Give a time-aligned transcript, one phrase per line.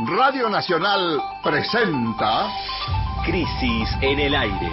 [0.00, 2.48] Radio Nacional presenta
[3.24, 4.72] Crisis en el aire.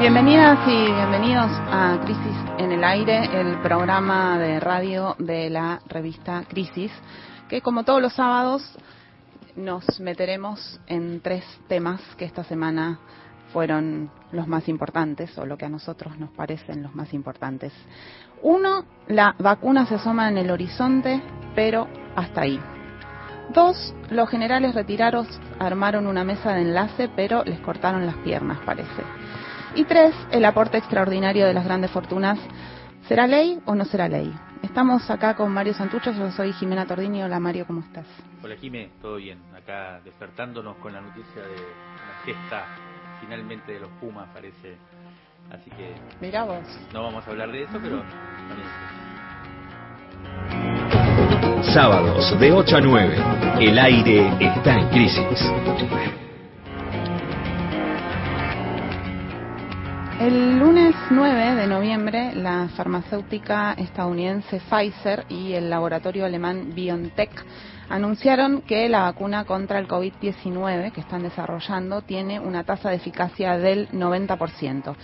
[0.00, 6.44] Bienvenidas y bienvenidos a Crisis en el Aire, el programa de radio de la revista
[6.48, 6.90] Crisis,
[7.50, 8.62] que como todos los sábados
[9.56, 12.98] nos meteremos en tres temas que esta semana
[13.52, 17.72] fueron los más importantes o lo que a nosotros nos parecen los más importantes.
[18.42, 21.20] Uno, la vacuna se asoma en el horizonte,
[21.54, 21.86] pero
[22.16, 22.58] hasta ahí.
[23.52, 29.02] Dos, los generales retirados armaron una mesa de enlace, pero les cortaron las piernas, parece.
[29.74, 32.38] Y tres, el aporte extraordinario de las grandes fortunas.
[33.08, 34.32] ¿Será ley o no será ley?
[34.62, 37.22] Estamos acá con Mario Santucho, yo soy Jimena Tordini.
[37.22, 38.06] Hola Mario, ¿cómo estás?
[38.42, 39.38] Hola Jimé, todo bien.
[39.56, 42.64] Acá despertándonos con la noticia de una gesta
[43.20, 44.76] finalmente de los Pumas, parece.
[45.50, 45.94] Así que...
[46.42, 46.64] Vos.
[46.92, 48.02] No vamos a hablar de eso, pero...
[51.72, 53.16] Sábados de 8 a 9.
[53.60, 55.50] El aire está en crisis.
[60.22, 67.44] El lunes 9 de noviembre, la farmacéutica estadounidense Pfizer y el laboratorio alemán BioNTech
[67.88, 73.58] anunciaron que la vacuna contra el COVID-19 que están desarrollando tiene una tasa de eficacia
[73.58, 74.94] del 90%.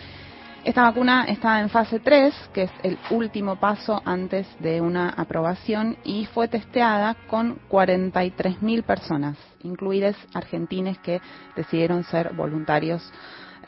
[0.62, 5.96] Esta vacuna está en fase 3, que es el último paso antes de una aprobación,
[6.04, 11.20] y fue testeada con 43.000 personas, incluidas argentines que
[11.56, 13.02] decidieron ser voluntarios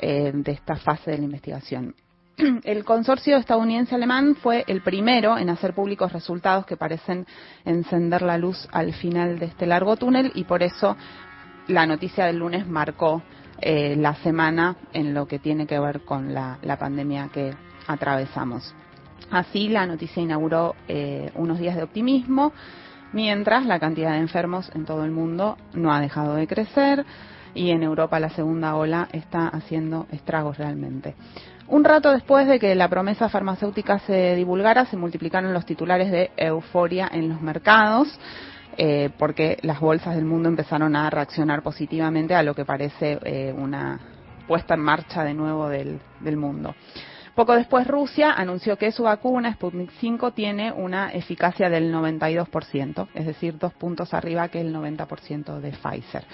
[0.02, 1.94] eh, de esta fase de la investigación.
[2.64, 7.26] El consorcio estadounidense-alemán fue el primero en hacer públicos resultados que parecen
[7.64, 10.96] encender la luz al final de este largo túnel y por eso
[11.66, 13.22] la noticia del lunes marcó
[13.60, 17.54] eh, la semana en lo que tiene que ver con la, pandemia que
[17.86, 18.74] atravesamos.
[19.30, 22.52] Así, la noticia inauguró eh, unos días de optimismo,
[23.12, 27.04] mientras la cantidad de enfermos en todo el mundo no ha dejado de crecer
[27.54, 31.14] y en Europa la segunda ola está haciendo estragos realmente.
[31.68, 36.30] Un rato después de que la promesa farmacéutica se divulgara, se multiplicaron los titulares de
[36.36, 38.08] euforia en los mercados,
[38.76, 43.54] eh, porque las bolsas del mundo empezaron a reaccionar positivamente a lo que parece eh,
[43.56, 44.00] una
[44.48, 46.00] puesta en marcha de nuevo del
[46.36, 46.74] mundo.
[47.34, 53.26] Poco después Rusia anunció que su vacuna Sputnik 5 tiene una eficacia del 92%, es
[53.26, 56.24] decir, dos puntos arriba que el 90% de Pfizer.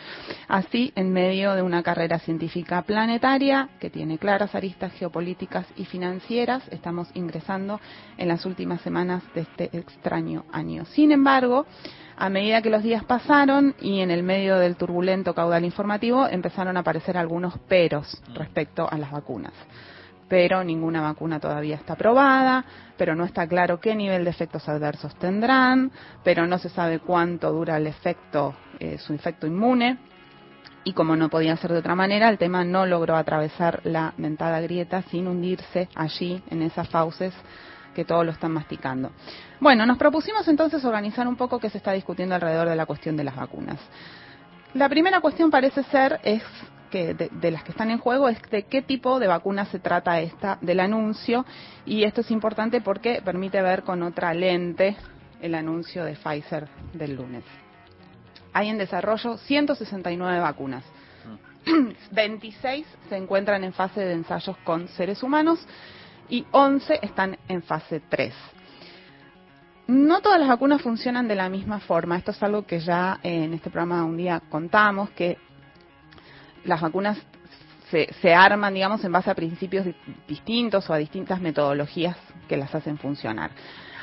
[0.48, 6.62] Así, en medio de una carrera científica planetaria que tiene claras aristas geopolíticas y financieras,
[6.70, 7.78] estamos ingresando
[8.16, 10.86] en las últimas semanas de este extraño año.
[10.86, 11.66] Sin embargo,
[12.16, 16.78] a medida que los días pasaron y en el medio del turbulento caudal informativo empezaron
[16.78, 19.52] a aparecer algunos peros respecto a las vacunas
[20.28, 22.64] pero ninguna vacuna todavía está aprobada,
[22.96, 25.92] pero no está claro qué nivel de efectos adversos tendrán,
[26.24, 29.98] pero no se sabe cuánto dura el efecto, eh, su efecto inmune.
[30.84, 34.60] Y como no podía ser de otra manera, el tema no logró atravesar la mentada
[34.60, 37.34] grieta sin hundirse allí en esas fauces
[37.92, 39.10] que todos lo están masticando.
[39.58, 43.16] Bueno, nos propusimos entonces organizar un poco qué se está discutiendo alrededor de la cuestión
[43.16, 43.80] de las vacunas.
[44.74, 46.42] La primera cuestión parece ser es
[46.86, 50.20] que de, las que están en juego es de qué tipo de vacuna se trata
[50.20, 51.44] esta del anuncio
[51.84, 54.96] y esto es importante porque permite ver con otra lente
[55.40, 57.44] el anuncio de Pfizer del lunes.
[58.52, 60.84] Hay en desarrollo 169 vacunas.
[62.12, 65.66] 26 se encuentran en fase de ensayos con seres humanos
[66.28, 68.34] y 11 están en fase 3.
[69.88, 72.16] No todas las vacunas funcionan de la misma forma.
[72.16, 75.38] Esto es algo que ya en este programa un día contamos, que
[76.66, 77.18] las vacunas
[77.90, 79.86] se, arman, digamos, en base a principios
[80.26, 82.16] distintos o a distintas metodologías
[82.48, 83.50] que las hacen funcionar.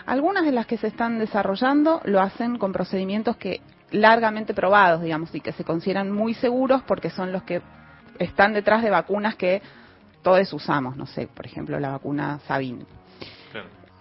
[0.06, 5.34] Algunas de las que se están desarrollando lo hacen con procedimientos que largamente probados, digamos,
[5.36, 7.62] y que se consideran muy seguros porque son los que
[8.20, 9.62] están detrás de vacunas que
[10.22, 12.86] todos usamos, no sé, por ejemplo, la vacuna Sabin.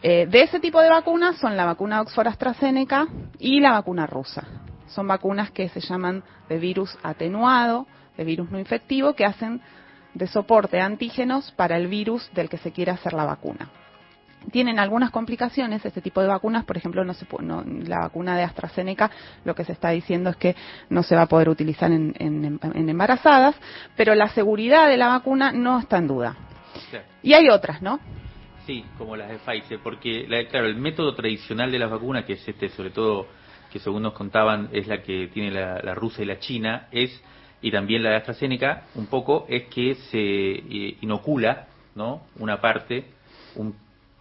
[0.04, 3.06] Eh, de ese tipo de vacunas son la vacuna Oxford AstraZeneca
[3.38, 4.44] y la vacuna rusa.
[4.88, 7.86] Son vacunas que se llaman de virus atenuado,
[8.16, 9.60] de virus no infectivo que hacen
[10.14, 13.70] de soporte antígenos para el virus del que se quiere hacer la vacuna.
[14.50, 17.26] Tienen algunas complicaciones este tipo de vacunas, por ejemplo, no se
[17.86, 19.10] la vacuna de AstraZeneca
[19.44, 20.56] lo que se está diciendo es que
[20.90, 23.54] no se va a poder utilizar en, embarazadas,
[23.96, 26.36] pero la seguridad de la vacuna no está en duda.
[27.22, 28.00] Y hay otras, ¿no?
[28.66, 32.48] Sí, como las de Pfizer, porque claro, el método tradicional de las vacunas, que es
[32.48, 33.28] este, sobre todo,
[33.70, 37.22] que según nos contaban, es la que tiene la rusa y la china, es
[37.62, 42.22] y también la de AstraZeneca, un poco es que se eh, inocula ¿no?
[42.38, 43.06] una parte,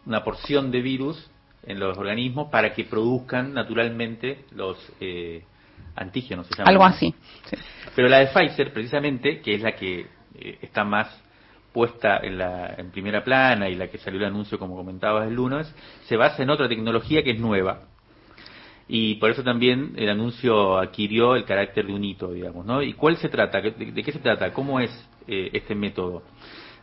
[0.05, 1.29] una porción de virus
[1.63, 5.43] en los organismos para que produzcan naturalmente los eh,
[5.95, 6.47] antígenos.
[6.59, 7.13] Algo así.
[7.95, 11.21] Pero la de Pfizer, precisamente, que es la que eh, está más
[11.73, 15.33] puesta en, la, en primera plana y la que salió el anuncio, como comentabas el
[15.33, 15.73] lunes,
[16.05, 17.87] se basa en otra tecnología que es nueva,
[18.93, 22.81] y por eso también el anuncio adquirió el carácter de un hito, digamos, ¿no?
[22.81, 23.61] ¿Y cuál se trata?
[23.61, 23.73] ¿De,
[24.03, 24.51] qué se trata?
[24.51, 24.91] ¿Cómo es
[25.29, 26.23] eh, este método?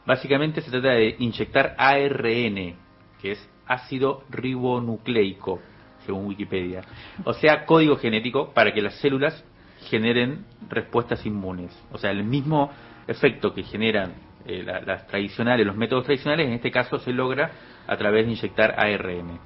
[0.07, 2.77] Básicamente se trata de inyectar ARN,
[3.21, 5.61] que es ácido ribonucleico,
[6.07, 6.81] según Wikipedia.
[7.25, 9.45] O sea, código genético para que las células
[9.91, 11.79] generen respuestas inmunes.
[11.93, 12.71] O sea, el mismo
[13.07, 14.15] efecto que generan
[14.47, 17.51] eh, las tradicionales, los métodos tradicionales, en este caso se logra
[17.87, 19.39] a través de inyectar ARN.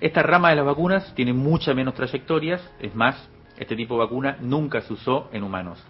[0.00, 3.28] Esta rama de las vacunas tiene mucha menos trayectorias, es más,
[3.58, 5.84] este tipo de vacuna nunca se usó en humanos.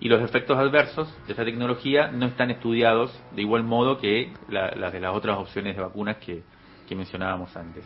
[0.00, 4.92] Y los efectos adversos de esta tecnología no están estudiados de igual modo que las
[4.92, 6.42] de las otras opciones de vacunas que,
[6.88, 7.84] que mencionábamos antes.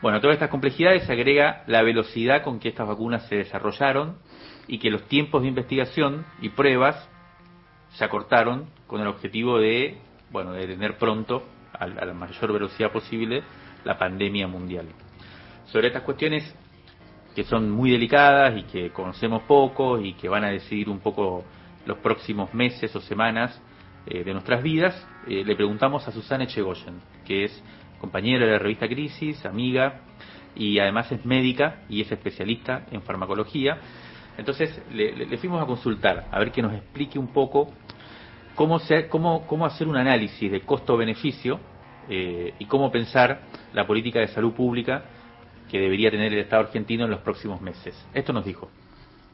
[0.00, 4.16] Bueno, a todas estas complejidades se agrega la velocidad con que estas vacunas se desarrollaron
[4.66, 7.08] y que los tiempos de investigación y pruebas
[7.90, 9.98] se acortaron con el objetivo de,
[10.30, 13.42] bueno, de tener pronto, a la mayor velocidad posible,
[13.84, 14.86] la pandemia mundial.
[15.66, 16.54] Sobre estas cuestiones
[17.34, 21.44] que son muy delicadas y que conocemos poco y que van a decidir un poco
[21.86, 23.60] los próximos meses o semanas
[24.06, 27.62] eh, de nuestras vidas, eh, le preguntamos a Susana Echegoyen, que es
[28.00, 30.00] compañera de la revista Crisis, amiga
[30.54, 33.78] y además es médica y es especialista en farmacología.
[34.36, 37.72] Entonces le, fuimos a consultar, a ver que nos explique un poco
[38.54, 41.60] cómo, cómo, cómo hacer un análisis de costo-beneficio
[42.08, 45.04] eh, y cómo pensar la política de salud pública
[45.70, 47.94] que debería tener el Estado argentino en los próximos meses.
[48.12, 48.70] Esto nos dijo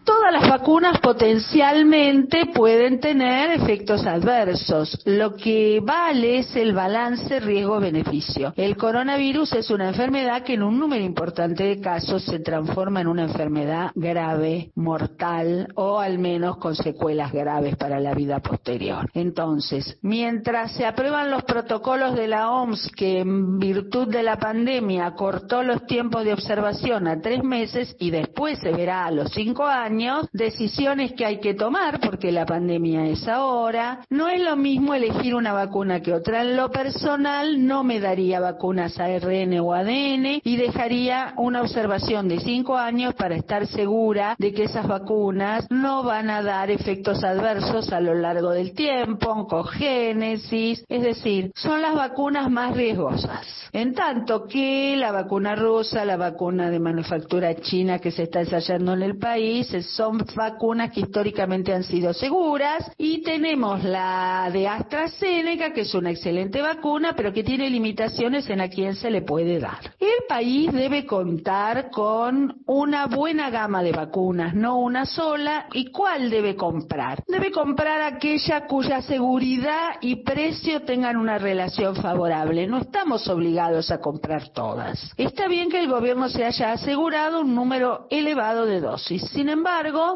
[0.08, 4.98] todas las vacunas potencialmente pueden tener efectos adversos.
[5.04, 8.54] Lo que vale es el balance riesgo-beneficio.
[8.56, 13.06] El coronavirus es una enfermedad que en un número importante de casos se transforma en
[13.08, 19.10] una enfermedad grave, mortal o al menos con secuelas graves para la vida posterior.
[19.12, 25.12] Entonces, mientras se aprueban los protocolos de la OMS que en virtud de la pandemia
[25.12, 29.66] cortó los tiempos de observación a tres meses y después se verá a los cinco
[29.66, 29.97] años,
[30.32, 34.00] decisiones que hay que tomar porque la pandemia es ahora.
[34.10, 36.42] No es lo mismo elegir una vacuna que otra.
[36.42, 42.40] En lo personal no me daría vacunas ARN o ADN y dejaría una observación de
[42.40, 47.92] cinco años para estar segura de que esas vacunas no van a dar efectos adversos
[47.92, 53.46] a lo largo del tiempo, oncogénesis, es decir, son las vacunas más riesgosas.
[53.72, 58.94] En tanto que la vacuna rusa, la vacuna de manufactura china que se está ensayando
[58.94, 65.72] en el país, son vacunas que históricamente han sido seguras y tenemos la de AstraZeneca
[65.72, 69.58] que es una excelente vacuna pero que tiene limitaciones en a quién se le puede
[69.58, 69.78] dar.
[69.98, 75.66] El país debe contar con una buena gama de vacunas, no una sola.
[75.72, 77.22] ¿Y cuál debe comprar?
[77.26, 82.66] Debe comprar aquella cuya seguridad y precio tengan una relación favorable.
[82.66, 85.12] No estamos obligados a comprar todas.
[85.16, 89.22] Está bien que el gobierno se haya asegurado un número elevado de dosis.
[89.30, 89.67] Sin embargo,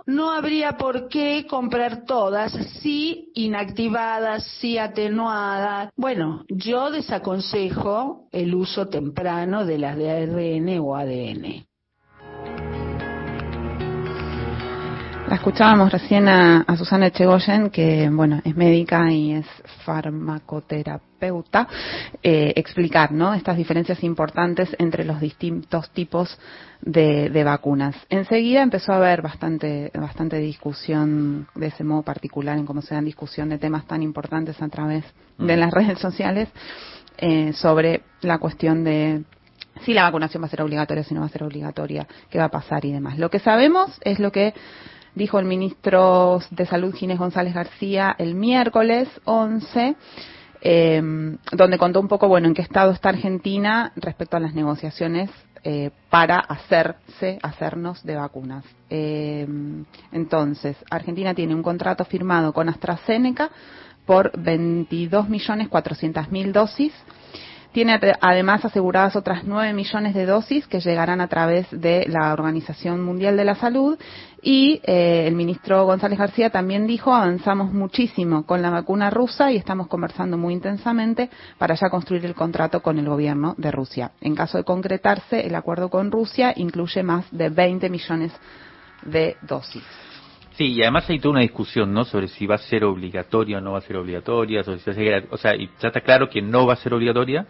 [0.07, 5.91] no habría por qué comprar todas, si inactivadas, si atenuadas.
[5.97, 11.67] Bueno, yo desaconsejo el uso temprano de las de ARN o ADN.
[15.29, 19.47] La escuchábamos recién a, Susana Echegoyen, que bueno, es médica y es
[19.85, 21.67] farmacoterapeuta,
[22.23, 23.33] eh, explicar ¿no?
[23.33, 26.39] estas diferencias importantes entre los distintos tipos
[26.83, 27.97] de, vacunas.
[28.09, 33.05] Enseguida empezó a haber bastante, bastante discusión de ese modo particular en cómo se dan
[33.05, 35.05] discusión de temas tan importantes a través
[35.39, 36.49] de las redes sociales
[37.19, 39.23] eh, sobre la cuestión de
[39.85, 42.45] si la vacunación va a ser obligatoria, si no va a ser obligatoria, qué va
[42.45, 43.19] a pasar y demás.
[43.19, 44.55] Lo que sabemos es lo que
[45.15, 49.97] dijo el ministro de Salud Ginés González García el miércoles 11,
[50.61, 55.31] em, donde contó un poco, bueno, en qué estado está Argentina respecto a las negociaciones
[55.65, 58.65] eh, para hacerse, hacernos de vacunas.
[58.91, 63.49] Em, entonces, Argentina tiene un contrato firmado con AstraZeneca
[64.05, 66.93] por 22.400.000 dosis
[67.73, 73.03] tiene además aseguradas otras 9 millones de dosis que llegarán a través de la Organización
[73.03, 73.99] Mundial de la Salud
[74.43, 79.57] y eh, el ministro González García también dijo, avanzamos muchísimo con la vacuna rusa y
[79.57, 84.13] estamos conversando muy intensamente para ya construir el contrato con el gobierno de Rusia.
[84.21, 88.33] En caso de concretarse, el acuerdo con Rusia incluye más de 20 millones
[89.05, 89.85] de dosis.
[90.57, 92.05] Sí, y además hay toda una discusión, ¿no?
[92.05, 94.93] Sobre si va a ser obligatoria o no va a ser obligatoria, sobre si va
[94.93, 97.47] a ser, o sea, y ya está claro que no va a ser obligatoria,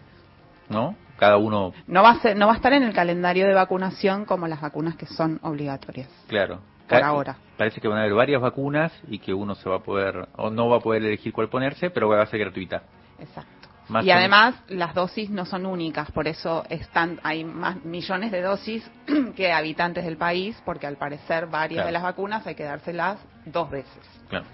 [0.69, 0.95] ¿no?
[1.17, 1.73] Cada uno.
[1.87, 4.61] No va a ser, no va a estar en el calendario de vacunación como las
[4.61, 6.09] vacunas que son obligatorias.
[6.27, 6.59] Claro.
[6.87, 7.37] Por Ca- ahora.
[7.57, 10.49] Parece que van a haber varias vacunas y que uno se va a poder, o
[10.49, 12.83] no va a poder elegir cuál ponerse, pero va a ser gratuita.
[13.19, 13.69] Exacto.
[13.89, 18.41] Más y además las dosis no son únicas, por eso están hay más millones de
[18.41, 18.89] dosis
[19.35, 21.87] que habitantes del país, porque al parecer varias Claro.
[21.87, 23.99] de las vacunas hay que dárselas dos veces.
[24.29, 24.45] Claro.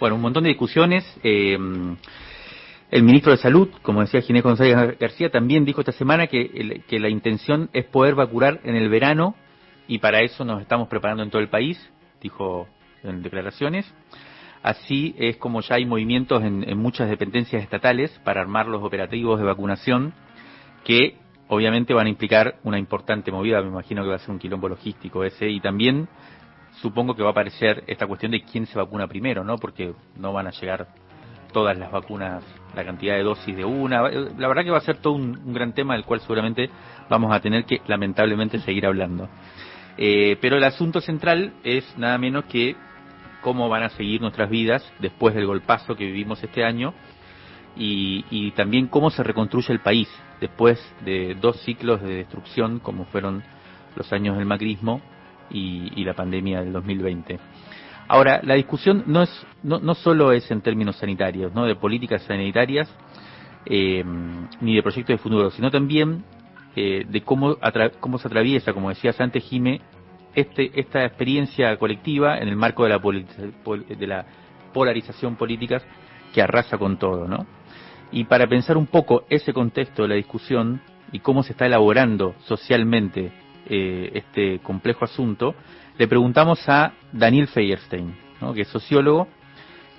[0.00, 1.04] Bueno, un montón de discusiones.
[1.22, 1.56] eh,
[2.90, 7.08] el ministro de Salud, como decía Ginés González García, también dijo esta semana que, la
[7.08, 9.34] intención es poder vacunar en el verano
[9.86, 11.78] y para eso nos estamos preparando en todo el país,
[12.20, 12.66] dijo
[13.02, 13.92] en declaraciones.
[14.62, 19.38] Así es como ya hay movimientos en, en muchas dependencias estatales para armar los operativos
[19.38, 20.14] de vacunación
[20.84, 21.16] que
[21.46, 24.68] obviamente van a implicar una importante movida, me imagino que va a ser un quilombo
[24.68, 26.08] logístico ese y también
[26.80, 29.56] supongo que va a aparecer esta cuestión de quién se vacuna primero, ¿no?
[29.58, 30.88] Porque no van a llegar
[31.52, 32.42] todas las vacunas,
[32.74, 34.02] la cantidad de dosis de una.
[34.02, 36.70] La verdad que va a ser todo un, gran tema del cual seguramente
[37.08, 39.28] vamos a tener que lamentablemente seguir hablando.
[39.96, 42.76] Eh, pero el asunto central es nada menos que
[43.40, 46.94] cómo van a seguir nuestras vidas después del golpazo que vivimos este año
[47.76, 50.08] y, también cómo se reconstruye el país
[50.40, 53.44] después de dos ciclos de destrucción como fueron
[53.94, 55.00] los años del macrismo
[55.50, 57.38] y la pandemia del 2020.
[58.08, 62.22] Ahora, la discusión no es no, no solo es en términos sanitarios, no de políticas
[62.22, 62.88] sanitarias
[63.66, 64.02] eh,
[64.60, 66.24] ni de proyectos de futuro, sino también
[66.74, 67.58] eh, de cómo
[68.00, 69.82] cómo se atraviesa, como decías antes, Jime,
[70.34, 74.26] este esta experiencia colectiva en el marco de la de la
[74.72, 75.82] polarización política
[76.32, 77.46] que arrasa con todo, ¿no?
[78.10, 80.80] Y para pensar un poco ese contexto de la discusión
[81.12, 83.32] y cómo se está elaborando socialmente
[83.68, 85.54] eh, este complejo asunto,
[85.98, 88.14] le preguntamos a Daniel Feierstein,
[88.54, 89.26] que es sociólogo,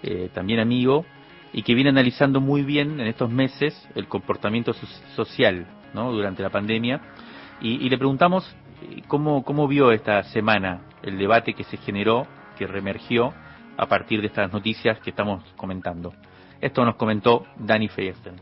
[0.01, 1.05] eh, también amigo,
[1.51, 6.49] y que viene analizando muy bien en estos meses el comportamiento so- social durante la
[6.49, 7.01] pandemia.
[7.61, 12.25] Y, le preguntamos eh, cómo, vio esta semana el debate que se generó,
[12.57, 13.33] que reemergió
[13.75, 16.13] a partir de estas noticias que estamos comentando.
[16.61, 18.35] Esto nos comentó Dani Feierstein.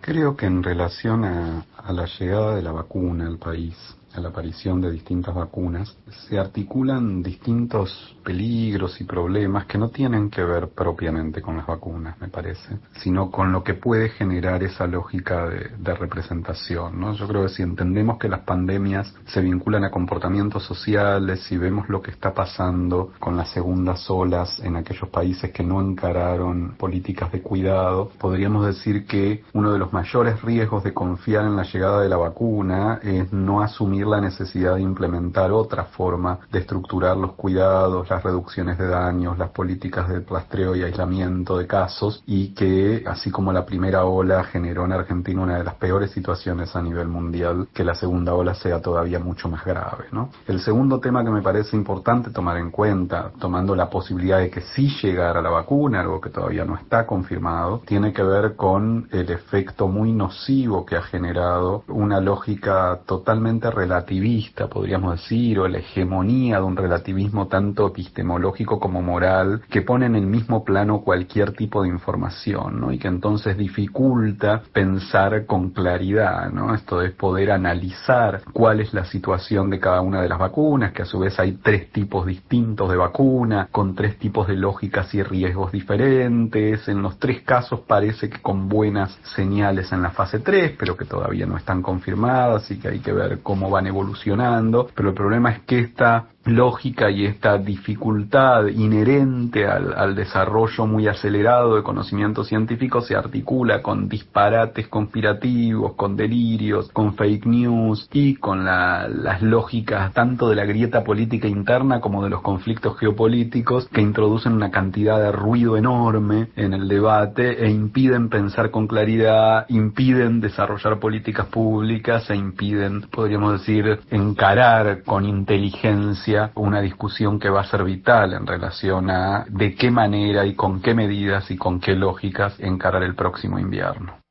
[0.00, 3.76] Creo que en relación a la llegada de la vacuna al país,
[4.14, 5.96] a la aparición de distintas vacunas,
[6.28, 12.20] se articulan distintos peligros y problemas que no tienen que ver propiamente con las vacunas,
[12.20, 17.00] me parece, sino con lo que puede generar esa lógica de, de representación.
[17.00, 17.14] ¿no?
[17.14, 21.88] Yo creo que si entendemos que las pandemias se vinculan a comportamientos sociales, si vemos
[21.88, 27.32] lo que está pasando con las segundas olas en aquellos países que no encararon políticas
[27.32, 32.00] de cuidado, podríamos decir que uno de los mayores riesgos de confiar en la llegada
[32.00, 37.32] de la vacuna es no asumir la necesidad de implementar otra forma de estructurar los
[37.32, 43.04] cuidados, las reducciones de daños, las políticas de rastreo y aislamiento de casos y que,
[43.06, 47.08] así como la primera ola generó en Argentina una de las peores situaciones a nivel
[47.08, 50.06] mundial, que la segunda ola sea todavía mucho más grave.
[50.12, 50.30] ¿no?
[50.46, 54.60] El segundo tema que me parece importante tomar en cuenta, tomando la posibilidad de que
[54.60, 59.30] sí llegara la vacuna, algo que todavía no está confirmado, tiene que ver con el
[59.30, 66.56] efecto muy nocivo que ha generado una lógica totalmente relativista, podríamos decir, o la hegemonía
[66.56, 71.82] de un relativismo tanto epistemológico como moral, que pone en el mismo plano cualquier tipo
[71.82, 72.90] de información, ¿no?
[72.90, 76.74] Y que entonces dificulta pensar con claridad, ¿no?
[76.74, 81.02] Esto es poder analizar cuál es la situación de cada una de las vacunas, que
[81.02, 85.22] a su vez hay tres tipos distintos de vacuna, con tres tipos de lógicas y
[85.22, 86.88] riesgos diferentes.
[86.88, 91.04] En los tres casos parece que con buenas señales en la fase 3, pero que
[91.04, 94.88] todavía no están confirmadas y que hay que ver cómo van evolucionando.
[94.94, 101.76] Pero el problema es que esta lógica y esta dificultad inherente al, desarrollo muy acelerado
[101.76, 108.64] de conocimiento científico se articula con disparates conspirativos, con delirios, con fake news y con
[108.64, 114.02] la, las lógicas tanto de la grieta política interna como de los conflictos geopolíticos que
[114.02, 120.40] introducen una cantidad de ruido enorme en el debate e impiden pensar con claridad, impiden
[120.40, 127.70] desarrollar políticas públicas e impiden, podríamos decir, encarar con inteligencia una discusión que va a
[127.70, 131.94] ser vital en relación a de qué manera y con qué medidas y con qué
[131.94, 134.21] lógicas encarar el próximo invierno.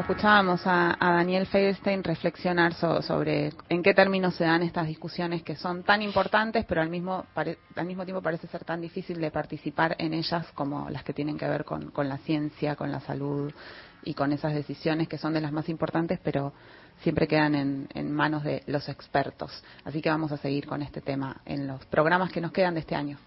[0.00, 5.82] Escuchábamos a, Daniel Feilstein reflexionar sobre en qué términos se dan estas discusiones que son
[5.82, 10.14] tan importantes, pero al mismo, al mismo tiempo parece ser tan difícil de participar en
[10.14, 13.52] ellas como las que tienen que ver con, con la ciencia, con la salud
[14.02, 16.52] y con esas decisiones que son de las más importantes, pero
[17.02, 19.62] siempre quedan en, en, manos de los expertos.
[19.84, 22.80] Así que vamos a seguir con este tema en los programas que nos quedan de
[22.80, 23.18] este año.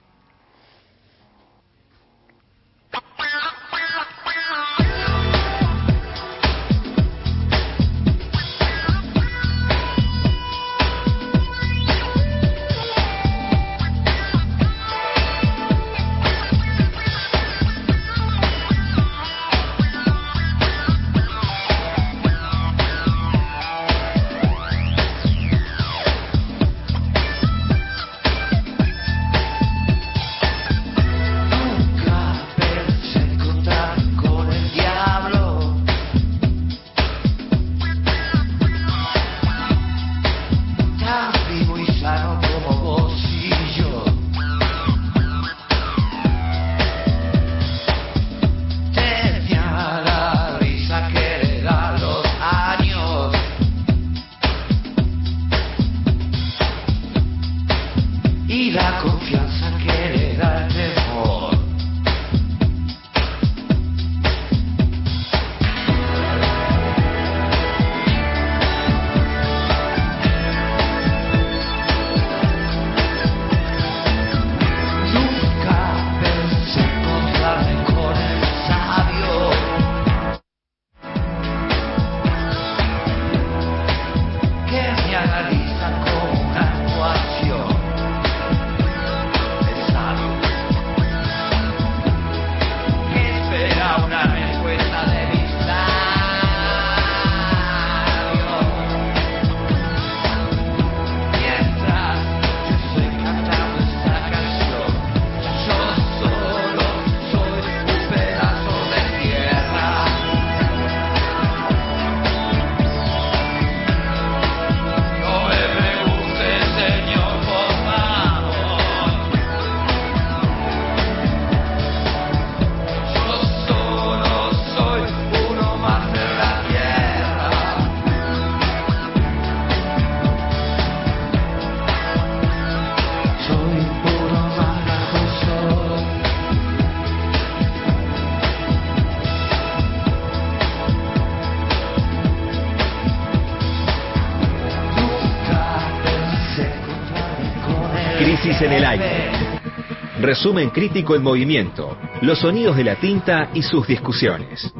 [150.35, 154.73] Resumen crítico en movimiento, los sonidos de la tinta y sus discusiones.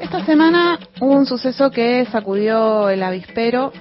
[0.00, 3.72] Esta semana hubo un suceso que sacudió el avispero,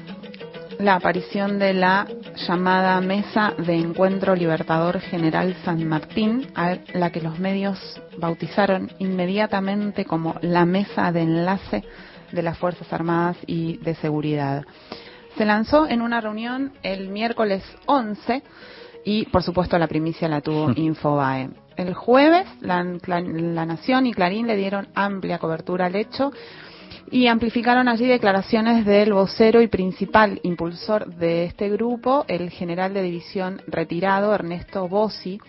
[0.79, 2.07] la aparición de la
[2.47, 7.77] llamada Mesa de Encuentro Libertador General San Martín, a la que los medios
[8.17, 11.83] bautizaron inmediatamente como la Mesa de Enlace
[12.31, 14.65] de las Fuerzas Armadas y de Seguridad.
[15.37, 18.43] Se lanzó en una reunión el miércoles 11
[19.05, 21.49] y, por supuesto, la primicia la tuvo Infobae.
[21.77, 26.31] El jueves, la, Nación y Clarín le dieron amplia cobertura al hecho
[27.09, 33.03] y amplificaron allí declaraciones del vocero y principal impulsor de este grupo, el general de
[33.03, 35.39] división retirado Ernesto Bossi,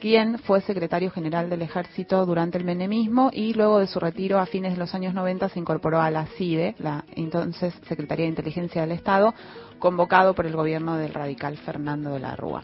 [0.00, 4.46] quien fue secretario general del ejército durante el menemismo y luego de su retiro a
[4.46, 8.80] fines de los años 90 se incorporó a la CIDE, la entonces Secretaría de Inteligencia
[8.80, 9.34] del Estado,
[9.78, 12.62] convocado por el gobierno del radical Fernando de la Rúa.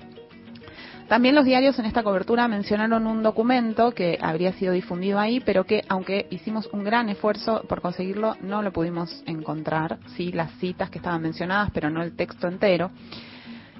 [1.08, 5.64] También los diarios en esta cobertura mencionaron un documento que habría sido difundido ahí, pero
[5.64, 9.98] que aunque hicimos un gran esfuerzo por conseguirlo, no lo pudimos encontrar.
[10.16, 12.90] Sí, las citas que estaban mencionadas, pero no el texto entero.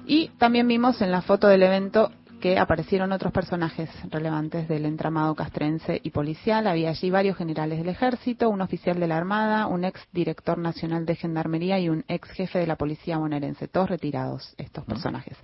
[0.05, 2.11] Y también vimos en la foto del evento
[2.47, 6.65] que aparecieron otros personajes relevantes del entramado castrense y policial.
[6.67, 11.05] Había allí varios generales del ejército, un oficial de la Armada, un ex director nacional
[11.05, 15.37] de Gendarmería y un ex jefe de la policía bonaerense, todos retirados estos personajes.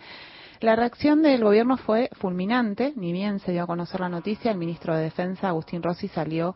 [0.61, 4.57] La reacción del gobierno fue fulminante, ni bien se dio a conocer la noticia, el
[4.57, 6.55] ministro de Defensa, Agustín Rossi, salió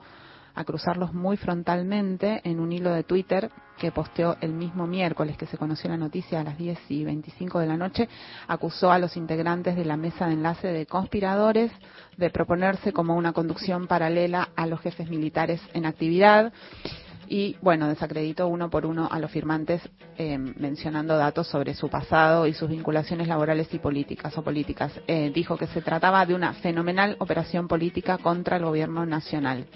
[0.57, 5.45] a cruzarlos muy frontalmente en un hilo de Twitter que posteó el mismo miércoles que
[5.45, 8.09] se conoció la noticia a las 10 y 25 de la noche,
[8.47, 11.71] acusó a los integrantes de la mesa de enlace de conspiradores
[12.17, 16.51] de proponerse como una conducción paralela a los jefes militares en actividad.
[17.29, 19.81] y, bueno, desacreditó uno por uno a los firmantes
[20.17, 24.93] eh, mencionando datos sobre su pasado y sus vinculaciones laborales y políticas o políticas.
[25.07, 29.67] Eh, dijo que se trataba de una fenomenal operación política contra el gobierno nacional.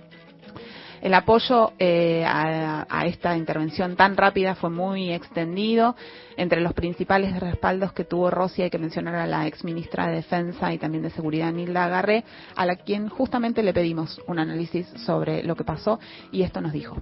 [1.02, 5.96] El apoyo eh, a, esta intervención tan rápida fue muy extendido.
[6.38, 10.18] Entre los principales respaldos que tuvo Rossi hay que mencionar a la ex ministra de
[10.18, 12.24] Defensa y también de Seguridad, Nilda Agarré,
[12.56, 16.00] a la quien justamente le pedimos un análisis sobre lo que pasó
[16.32, 16.98] y esto nos dijo.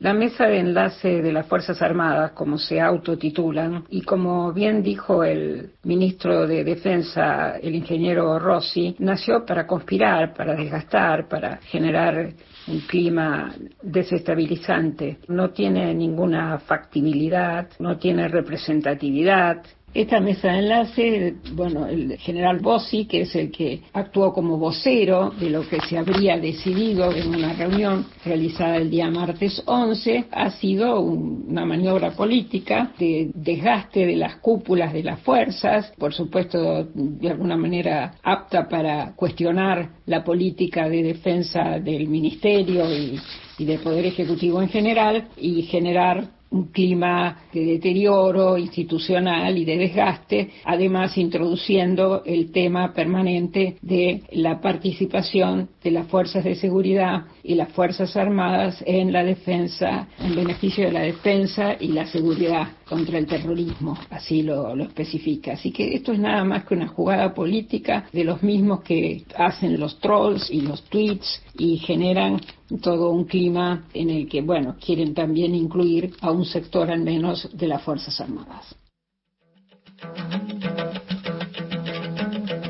[0.00, 5.24] La mesa de enlace de las Fuerzas Armadas, como se autotitulan, y como bien dijo
[5.24, 12.30] el ministro de Defensa, el ingeniero Rossi, nació para conspirar, para desgastar, para generar
[12.68, 15.18] un clima desestabilizante.
[15.28, 23.06] No tiene ninguna factibilidad, no tiene representatividad, esta mesa de enlace, bueno, el general Bossi,
[23.06, 27.54] que es el que actuó como vocero de lo que se habría decidido en una
[27.54, 34.36] reunión realizada el día martes 11, ha sido una maniobra política de desgaste de las
[34.36, 41.02] cúpulas de las fuerzas, por supuesto, de alguna manera apta para cuestionar la política de
[41.02, 43.18] defensa del ministerio y,
[43.58, 49.76] y del Poder Ejecutivo en general y generar un clima de deterioro institucional y de
[49.76, 57.54] desgaste, además introduciendo el tema permanente de la participación de las fuerzas de seguridad y
[57.54, 63.18] las fuerzas armadas en la defensa, en beneficio de la defensa y la seguridad contra
[63.18, 65.52] el terrorismo, así lo, lo especifica.
[65.52, 69.78] Así que esto es nada más que una jugada política de los mismos que hacen
[69.78, 72.40] los trolls y los tweets y generan
[72.82, 77.48] todo un clima en el que, bueno, quieren también incluir a un sector al menos
[77.56, 78.76] de las Fuerzas Armadas.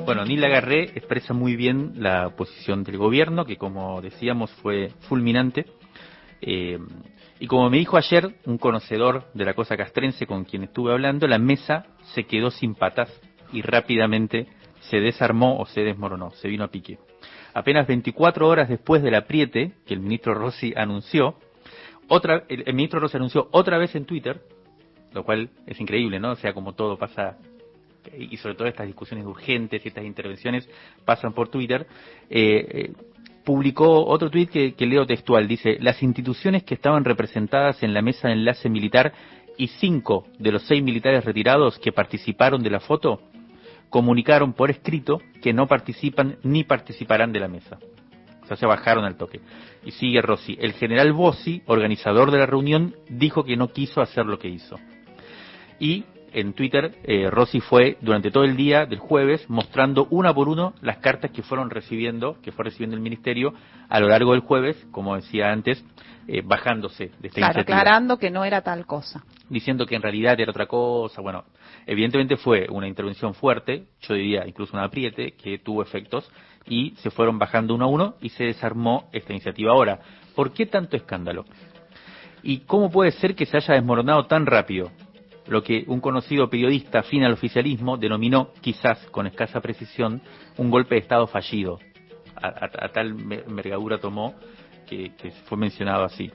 [0.05, 5.67] Bueno, Nila Garré expresa muy bien la posición del gobierno, que como decíamos fue fulminante.
[6.41, 6.79] Eh,
[7.41, 11.27] y como me dijo ayer un conocedor de la cosa castrense con quien estuve hablando,
[11.27, 13.09] la mesa se quedó sin patas
[13.53, 14.47] y rápidamente
[14.81, 16.99] se desarmó o se desmoronó, se vino a pique
[17.59, 21.35] apenas 24 horas después del apriete que el ministro Rossi anunció,
[22.09, 24.41] otra, el, ministro Rossi anunció otra vez en Twitter,
[25.13, 26.33] lo cual es increíble, ¿no?
[26.33, 27.37] O sea, como todo pasa,
[28.17, 30.69] y sobre todo estas discusiones urgentes y estas intervenciones
[31.05, 31.87] pasan por Twitter,
[32.31, 32.93] eh, eh,
[33.49, 38.29] publicó otro tuit que, leo textual, dice, las instituciones que estaban representadas en la mesa
[38.29, 39.15] de enlace militar
[39.57, 43.23] y cinco de los seis militares retirados que participaron de la foto
[43.89, 47.79] comunicaron por escrito que no participan ni participarán de la mesa.
[48.43, 49.41] O sea, se bajaron al toque.
[49.83, 50.59] Y sigue Rossi.
[50.61, 54.77] El general Bossi, organizador de la reunión, dijo que no quiso hacer lo que hizo.
[55.81, 60.49] Y en Twitter, eh, Rossi fue durante todo el día del jueves mostrando una por
[60.49, 63.53] uno las cartas que fueron recibiendo, que fue recibiendo el ministerio
[63.89, 65.85] a lo largo del jueves, como decía antes,
[66.27, 67.79] eh, bajándose de esta claro, iniciativa.
[67.79, 69.25] aclarando que no era tal cosa.
[69.49, 71.23] Diciendo que en realidad era otra cosa.
[71.23, 71.45] Bueno,
[71.87, 76.31] evidentemente fue una intervención fuerte, yo diría incluso un apriete, que tuvo efectos
[76.67, 79.73] y se fueron bajando uno a uno y se desarmó esta iniciativa.
[79.73, 80.01] Ahora,
[80.35, 81.45] ¿por qué tanto escándalo?
[82.43, 84.91] ¿Y cómo puede ser que se haya desmoronado tan rápido?
[85.49, 90.21] Lo que un conocido periodista afín al oficialismo denominó, quizás con escasa precisión,
[90.59, 91.79] un golpe de Estado fallido.
[92.37, 94.35] A, a, a tal envergadura tomó
[94.89, 96.31] que, que, fue mencionado así.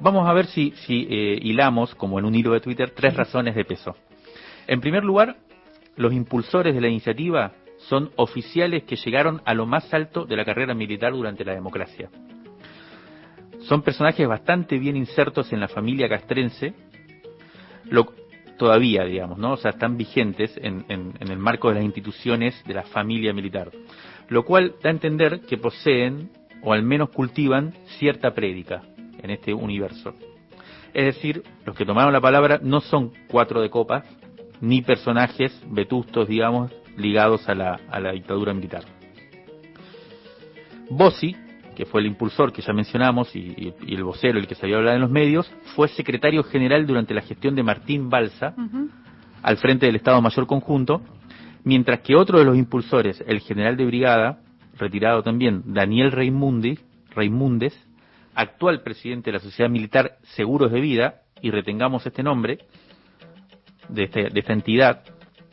[0.00, 3.54] Vamos a ver si, si eh, hilamos, como en un hilo de Twitter, tres razones
[3.54, 3.96] de peso.
[4.68, 5.36] En primer lugar,
[5.96, 7.52] los impulsores de la iniciativa
[7.88, 12.08] son oficiales que llegaron a lo más alto de la carrera militar durante la democracia.
[13.60, 16.74] Son personajes bastante bien insertos en la familia castrense,
[17.84, 18.06] lo,
[18.58, 19.52] todavía, digamos, ¿no?
[19.52, 23.70] O sea, están vigentes en, en, el marco de las instituciones de la familia militar,
[24.28, 26.30] lo cual da a entender que poseen,
[26.62, 28.82] o al menos cultivan, cierta prédica
[29.22, 30.14] en este universo.
[30.92, 34.04] Es decir, los que tomaron la palabra no son cuatro de copas,
[34.60, 38.82] ni personajes vetustos, digamos, ligados a la, a la dictadura militar.
[40.90, 41.36] Bossi,
[41.78, 44.66] que fue el impulsor que ya mencionamos y, y, y, el vocero, el que se
[44.66, 48.60] había hablado en los medios, fue secretario general durante la gestión de Martín Balsa, uh
[48.62, 48.90] -huh.
[49.44, 51.02] al frente del Estado Mayor Conjunto,
[51.62, 54.40] mientras que otro de los impulsores, el general de brigada,
[54.76, 56.80] retirado también, Daniel Raimundi,
[57.14, 57.78] Raimundes,
[58.34, 62.58] actual presidente de la Sociedad Militar Seguros de Vida, y retengamos este nombre,
[63.88, 65.04] de, este, de esta entidad,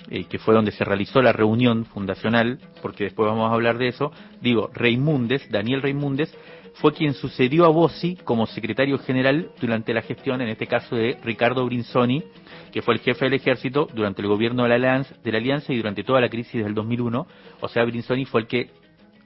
[0.09, 3.89] eh, que fue donde se realizó la reunión fundacional, porque después vamos a hablar de
[3.89, 6.35] eso, digo, Raimundes, Daniel Raimundes,
[6.75, 11.17] fue quien sucedió a Bossi como secretario general durante la gestión, en este caso de
[11.23, 12.23] Ricardo Brinzoni,
[12.71, 15.71] que fue el jefe del ejército durante el gobierno de la, Alianza, de la Alianza
[15.71, 17.27] y durante toda la crisis del 2001.
[17.61, 18.71] O sea, Brinzoni fue el que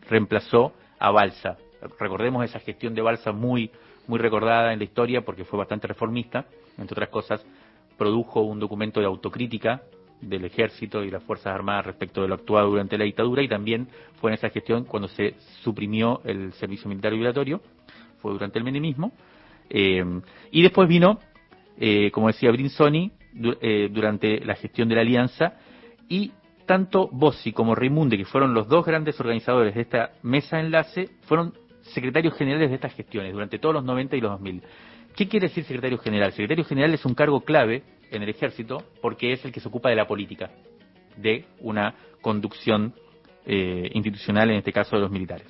[0.08, 1.58] reemplazó a Balsa.
[2.00, 3.72] Recordemos esa gestión de Balsa muy
[4.10, 6.46] muy recordada en la historia porque fue bastante reformista,
[6.78, 7.46] entre otras cosas,
[7.96, 9.84] produjo un documento de autocrítica
[10.21, 13.88] del ejército y las Fuerzas Armadas respecto de lo actuado durante la dictadura y también
[14.19, 17.62] fue en esa gestión cuando se suprimió el servicio militar obligatorio,
[18.21, 19.13] fue durante el menemismo,
[19.69, 20.03] eh,
[20.51, 21.19] y después vino,
[21.77, 23.12] eh, como decía Brinsoni,
[23.62, 25.53] eh, durante la gestión de la alianza
[26.10, 26.32] y
[26.65, 31.53] tanto Bossi como Raimunde, que fueron los dos grandes organizadores de esta mesa enlace, fueron
[31.82, 34.63] secretarios generales de estas gestiones durante todos los 90 y los 2000.
[35.15, 36.32] ¿Qué quiere decir secretario general?
[36.32, 39.89] Secretario general es un cargo clave en el ejército porque es el que se ocupa
[39.89, 40.52] de la política,
[41.17, 42.93] de una conducción
[43.45, 45.48] eh, institucional, en este caso de los militares.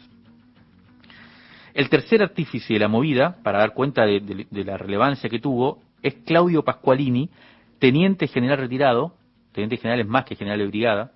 [1.74, 6.16] El tercer artífice de la movida, para dar cuenta de, la relevancia que tuvo, es
[6.26, 7.30] Claudio Pasqualini,
[7.78, 9.14] teniente general retirado,
[9.52, 11.12] teniente general es más que general de brigada,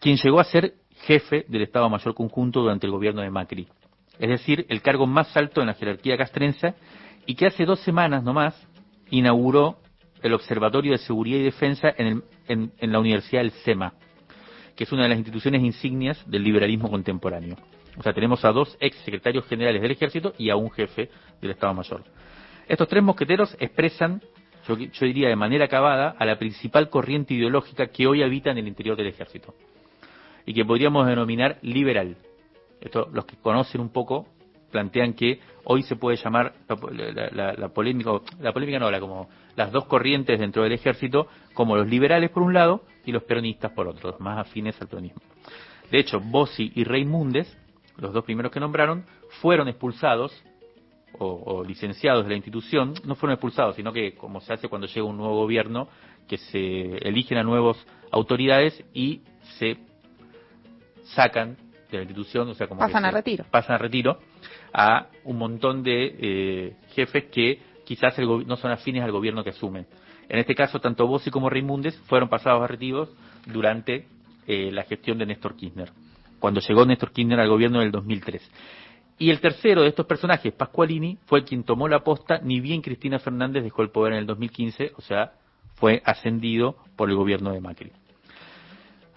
[0.00, 0.74] quien llegó a ser
[1.06, 3.68] jefe del Estado Mayor Conjunto durante el gobierno de Macri.
[4.18, 6.74] Es decir, el cargo más alto en la jerarquía castrense
[7.26, 8.54] y que hace dos semanas nomás
[9.10, 9.78] inauguró
[10.22, 12.22] el Observatorio de Seguridad y Defensa en,
[12.80, 13.92] la Universidad del SEMA,
[14.74, 17.56] que es una de las instituciones insignias del liberalismo contemporáneo.
[17.98, 21.10] O sea, tenemos a dos ex secretarios generales del ejército y a un jefe
[21.40, 22.04] del Estado Mayor.
[22.68, 24.22] Estos tres mosqueteros expresan,
[24.68, 28.58] yo, yo diría de manera acabada, a la principal corriente ideológica que hoy habita en
[28.58, 29.54] el interior del ejército
[30.44, 32.16] y que podríamos denominar liberal.
[32.80, 34.28] Esto, los que conocen un poco
[34.70, 39.86] plantean que hoy se puede llamar la, polémica, la polémica no, la, como las dos
[39.86, 44.16] corrientes dentro del ejército, como los liberales por un lado y los peronistas por otro,
[44.20, 45.22] más afines al peronismo.
[45.90, 47.56] De hecho, Bossi y Reymundes,
[47.96, 49.04] los dos primeros que nombraron,
[49.40, 50.32] fueron expulsados
[51.18, 55.06] o, licenciados de la institución, no fueron expulsados, sino que como se hace cuando llega
[55.06, 55.88] un nuevo gobierno,
[56.28, 57.78] que se eligen a nuevas
[58.10, 59.22] autoridades y
[59.58, 59.78] se
[61.04, 61.56] sacan
[61.90, 63.44] de la institución, o sea, como pasan a retiro.
[63.50, 64.18] Pasan a retiro
[64.72, 69.86] a un montón de eh, jefes que quizás no son afines al gobierno que asumen.
[70.28, 73.08] En este caso, tanto Bossi como Raimundes fueron pasados a retiro
[73.46, 74.06] durante
[74.46, 75.90] eh, la gestión de Néstor Kirchner,
[76.40, 78.50] cuando llegó Néstor Kirchner al gobierno en el 2003.
[79.18, 83.18] Y el tercero de estos personajes, Pascualini, fue quien tomó la posta, ni bien Cristina
[83.18, 85.32] Fernández dejó el poder en el 2015, o sea,
[85.74, 87.92] fue ascendido por el gobierno de Macri.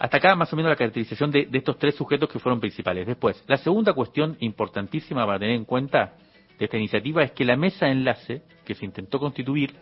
[0.00, 3.06] Hasta acá más o menos la caracterización de, estos tres sujetos que fueron principales.
[3.06, 6.14] Después, la segunda cuestión importantísima para tener en cuenta
[6.58, 9.74] de esta iniciativa es que la mesa de enlace que se intentó constituir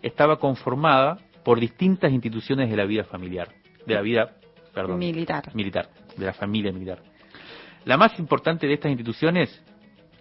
[0.00, 3.48] estaba conformada por distintas instituciones de la vida familiar,
[3.84, 4.36] de la vida,
[4.72, 7.02] perdón, militar, militar, de la familia militar.
[7.84, 9.60] La más importante de estas instituciones,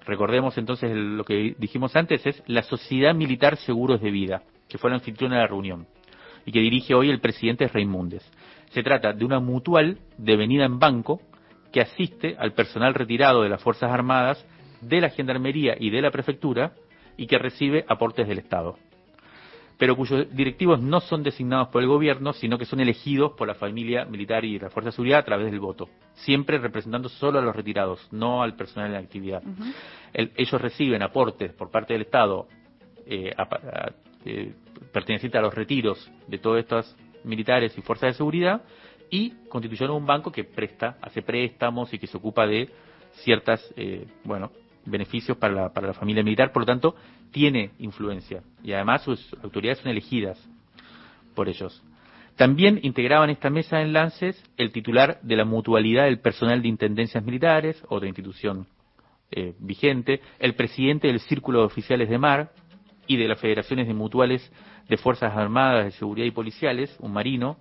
[0.04, 4.90] recordemos entonces lo que dijimos antes, es la Sociedad Militar Seguros de Vida, que fue
[4.90, 5.86] la anfitriona de la reunión
[6.44, 8.28] y que dirige hoy el presidente Raimundes.
[8.74, 11.22] Se trata de una mutual devenida en banco
[11.72, 14.46] que asiste al personal retirado de las Fuerzas Armadas,
[14.82, 16.74] de la Gendarmería y de la Prefectura
[17.16, 18.78] y que recibe aportes del Estado,
[19.78, 23.54] pero cuyos directivos no son designados por el gobierno, sino que son elegidos por la
[23.54, 27.42] familia militar y la Fuerza de Seguridad a través del voto, siempre representando solo a
[27.44, 29.44] los retirados, no al personal en actividad.
[30.14, 32.48] ellos reciben aportes por parte del Estado
[33.06, 33.36] eh,
[34.26, 34.54] eh,
[34.92, 38.62] pertenecientes a los retiros de todas estas militares y fuerzas de seguridad
[39.10, 42.70] y constituyeron un banco que presta, hace préstamos y que se ocupa de
[43.24, 44.52] ciertas, eh, bueno,
[44.86, 46.96] beneficios para la, para la familia militar, por lo tanto,
[47.32, 50.40] tiene influencia y además sus autoridades son elegidas
[51.36, 51.84] por ellos.
[52.36, 57.24] También integraban esta mesa de enlaces el titular de la mutualidad del personal de intendencias
[57.24, 58.66] militares, otra institución
[59.32, 62.52] eh, vigente, el presidente del Círculo de Oficiales de Mar
[63.08, 64.52] y de las federaciones de mutuales
[64.88, 67.58] de Fuerzas Armadas, de Seguridad y Policiales, un marino,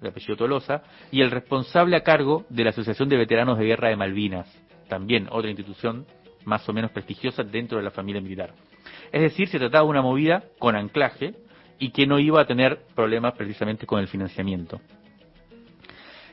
[0.00, 3.88] de apellido Tolosa, y el responsable a cargo de la Asociación de Veteranos de Guerra
[3.88, 4.48] de Malvinas,
[4.88, 6.06] también otra institución
[6.44, 8.52] más o menos prestigiosa dentro de la familia militar.
[9.12, 11.34] Es decir, se trataba de una movida con anclaje
[11.78, 14.80] y que no iba a tener problemas precisamente con el financiamiento.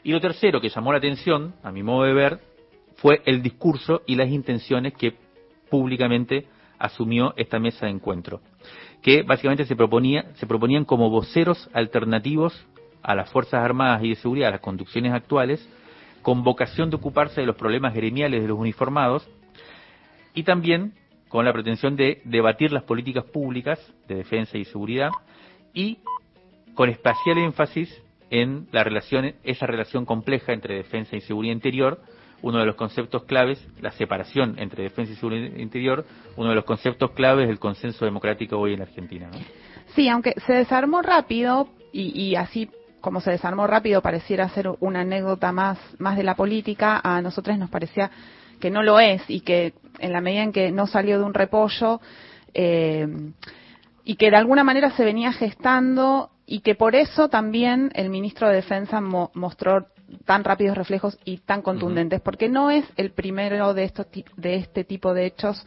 [0.04, 2.40] Y lo tercero que llamó la atención, a mi modo de ver,
[2.96, 5.16] fue el discurso y las intenciones que
[5.70, 6.48] públicamente
[6.80, 8.42] asumió esta mesa de encuentro
[9.02, 12.65] que básicamente se, proponía, se proponían como voceros alternativos
[13.02, 15.68] a las Fuerzas Armadas y de Seguridad, a las conducciones actuales,
[16.22, 19.28] con vocación de ocuparse de los problemas gremiales de los uniformados
[20.34, 20.94] y también
[21.30, 25.12] con la pretensión de debatir las políticas públicas de defensa y seguridad
[25.74, 26.00] y
[26.74, 32.02] con especial énfasis en la relación, esa relación compleja entre defensa y seguridad interior,
[32.41, 36.06] uno de los conceptos claves, la separación entre defensa y seguridad interior,
[36.38, 39.30] uno de los conceptos claves del consenso democrático hoy en Argentina.
[39.95, 42.69] Sí, aunque se desarmó rápido y, así
[43.02, 47.58] como se desarmó rápido pareciera ser una anécdota más, más de la política, a nosotros
[47.58, 48.12] nos parecía
[48.60, 51.34] que no lo es y que en la medida en que no salió de un
[51.34, 52.02] repollo
[52.54, 53.08] eh,
[54.04, 58.49] y que de alguna manera se venía gestando y que por eso también el ministro
[58.49, 59.88] de Defensa mostró
[60.30, 64.06] tan rápidos reflejos y tan contundentes, porque no es el primero de, estos,
[64.38, 65.65] de este tipo de hechos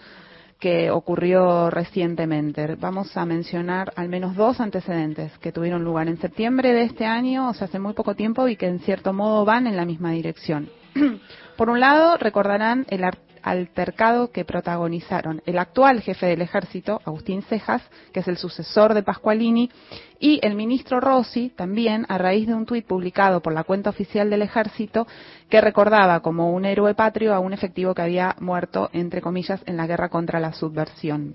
[0.61, 2.77] que ocurrió recientemente.
[2.77, 7.49] Vamos a mencionar al menos dos antecedentes que tuvieron lugar en septiembre de este año,
[7.49, 10.13] o sea, hace muy poco tiempo, y que en cierto modo van en la misma
[10.13, 10.71] dirección.
[11.57, 13.03] Por un lado, recordarán el,
[13.43, 19.03] altercado que protagonizaron el actual jefe del ejército, Agustín Cejas, que es el sucesor de
[19.03, 19.71] Pascualini,
[20.19, 24.31] y el ministro Rossi, también a raíz de un tuit publicado por la cuenta oficial
[24.31, 25.07] del ejército,
[25.49, 29.77] que recordaba como un héroe patrio a un efectivo que había muerto, entre comillas, en
[29.77, 31.35] la guerra contra la subversión.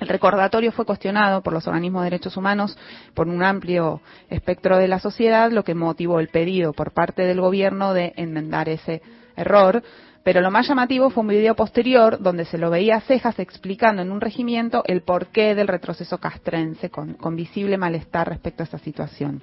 [0.00, 2.76] El recordatorio fue cuestionado por los organismos de derechos humanos
[3.14, 7.40] por un amplio espectro de la sociedad, lo que motivó el pedido por parte del
[7.40, 9.02] gobierno de enmendar ese
[9.36, 9.82] error,
[10.24, 14.00] pero lo más llamativo fue un video posterior donde se lo veía a Cejas explicando
[14.00, 19.42] en un regimiento el porqué del retroceso castrense, con, visible malestar respecto a esa situación.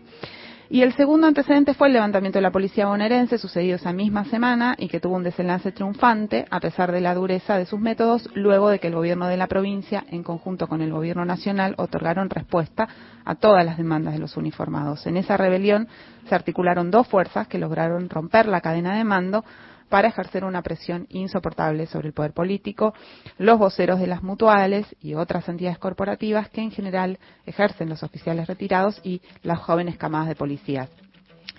[0.72, 4.74] Y el segundo antecedente fue el levantamiento de la policía bonaerense sucedido esa misma semana
[4.78, 8.70] y que tuvo un desenlace triunfante a pesar de la dureza de sus métodos luego
[8.70, 12.88] de que el gobierno de la provincia en conjunto con el gobierno nacional otorgaron respuesta
[13.26, 15.06] a todas las demandas de los uniformados.
[15.06, 15.90] En esa rebelión
[16.30, 19.44] se articularon dos fuerzas que lograron romper la cadena de mando
[19.92, 22.96] para ejercer una presión insoportable sobre el poder político,
[23.38, 28.48] los voceros de las mutuales y otras entidades corporativas que en general ejercen los oficiales
[28.48, 30.90] retirados y las jóvenes camadas de policías.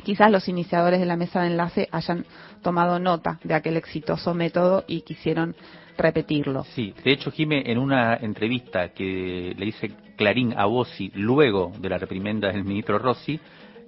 [0.03, 2.25] Quizás los iniciadores de la mesa de enlace hayan
[2.63, 5.55] tomado nota de aquel exitoso método y quisieron
[5.99, 6.65] repetirlo.
[6.75, 11.91] Sí, de hecho, Jime, en una entrevista que le dice Clarín a Bossi luego de
[11.91, 13.39] la reprimenda del ministro Rossi,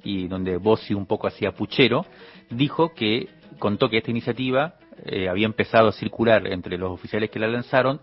[0.05, 2.05] y donde Bossi un poco hacía puchero,
[2.51, 3.29] dijo que
[3.59, 8.01] contó que esta iniciativa eh, había empezado a circular entre los oficiales que la lanzaron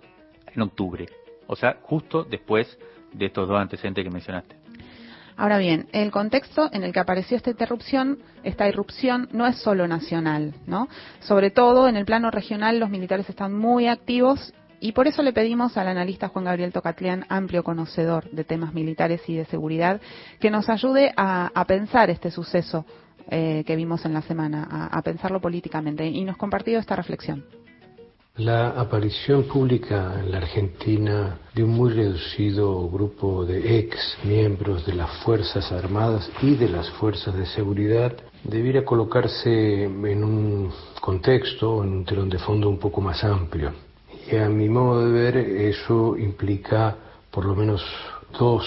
[0.54, 1.08] en octubre,
[1.48, 2.78] o sea, justo después
[3.14, 4.56] de estos dos antecedentes que mencionaste.
[5.38, 9.88] Ahora bien, el contexto en el que apareció esta interrupción, esta irrupción, no es solo
[9.88, 10.88] nacional, ¿no?
[11.22, 15.34] Sobre todo en el plano regional los militares están muy activos y por eso le
[15.34, 20.02] pedimos al analista Juan Gabriel Tocatlián, amplio conocedor de temas militares y de seguridad,
[20.40, 22.86] que nos ayude a, a pensar este suceso
[23.30, 26.06] eh, que vimos en la semana, a, pensarlo políticamente.
[26.06, 27.44] Y nos compartió esta reflexión.
[28.38, 34.94] La aparición pública en la Argentina de un muy reducido grupo de ex miembros de
[34.94, 41.90] las Fuerzas Armadas y de las Fuerzas de Seguridad debiera colocarse en un contexto, en
[41.90, 43.74] un telón de fondo un poco más amplio.
[44.32, 46.96] Y a mi modo de ver eso implica
[47.30, 47.84] por lo menos
[48.40, 48.66] dos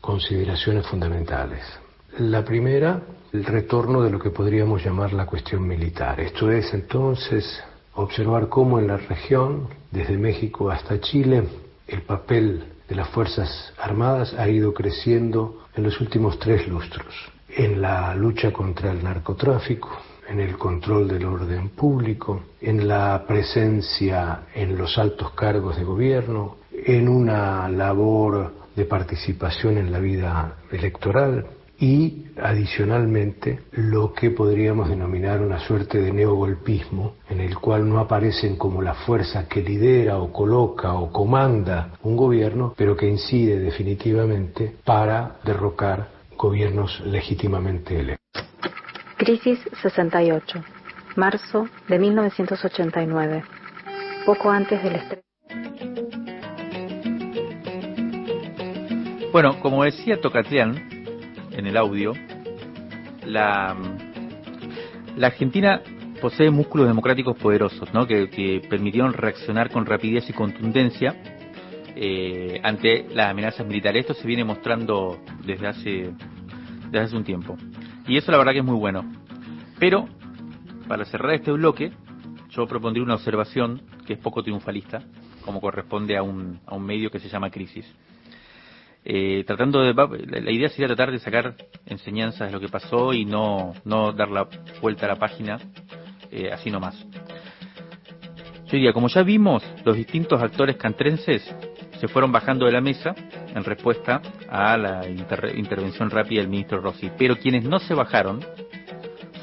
[0.00, 1.81] consideraciones fundamentales.
[2.18, 3.00] La primera
[3.32, 6.20] el retorno de lo que podríamos llamar la cuestión militar.
[6.20, 7.62] Esto es entonces
[7.94, 11.44] observar cómo en la región, desde México hasta Chile,
[11.88, 17.14] el papel de las Fuerzas Armadas ha ido creciendo en los últimos tres lustros,
[17.48, 19.88] en la lucha contra el narcotráfico,
[20.28, 26.56] en el control del orden público, en la presencia en los altos cargos de gobierno,
[26.70, 31.46] en una labor de participación en la vida electoral,
[31.82, 38.54] y adicionalmente lo que podríamos denominar una suerte de neogolpismo en el cual no aparecen
[38.54, 44.76] como la fuerza que lidera o coloca o comanda un gobierno, pero que incide definitivamente
[44.84, 48.44] para derrocar gobiernos legítimamente electos.
[49.16, 50.62] Crisis 68,
[51.16, 53.42] marzo de 1989,
[54.24, 55.22] poco antes del estreno.
[59.32, 60.91] Bueno, como decía Tocatlián,
[61.52, 62.12] en el audio,
[63.26, 63.76] la,
[65.20, 65.80] Argentina
[66.20, 68.06] posee músculos democráticos poderosos, ¿no?
[68.06, 71.16] que, permitieron reaccionar con rapidez y contundencia
[71.94, 74.00] eh, ante las amenazas militares.
[74.00, 76.12] Esto se viene mostrando desde hace,
[76.90, 77.56] desde hace un tiempo.
[78.06, 79.04] Y eso la verdad que es muy bueno.
[79.78, 80.08] Pero,
[80.88, 81.92] para cerrar este bloque,
[82.50, 85.02] yo propondría una observación que es poco triunfalista,
[85.44, 87.86] como corresponde a un, a un medio que se llama Crisis.
[89.04, 89.94] Eh, tratando de
[90.40, 94.30] la idea sería tratar de sacar enseñanzas de lo que pasó y no, no dar
[94.30, 94.48] la
[94.80, 95.58] vuelta a la página
[96.30, 96.96] eh, así nomás.
[98.66, 101.42] Yo diría, como ya vimos, los distintos actores cantrenses
[102.00, 103.14] se fueron bajando de la mesa
[103.54, 108.40] en respuesta a la intervención rápida del ministro Rossi, pero quienes no se bajaron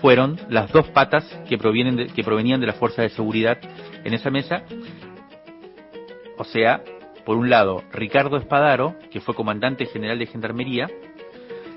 [0.02, 3.58] fueron las dos patas que, provienen que provenían de la fuerza de seguridad
[4.04, 4.64] en esa mesa,
[6.38, 6.82] o sea,
[7.30, 10.88] por un lado, Ricardo Espadaro, que fue comandante general de Gendarmería,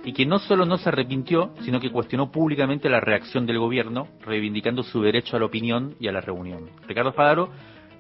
[0.03, 4.09] y que no solo no se arrepintió, sino que cuestionó públicamente la reacción del gobierno,
[4.23, 6.71] reivindicando su derecho a la opinión y a la reunión.
[6.89, 7.51] Ricardo Espadaro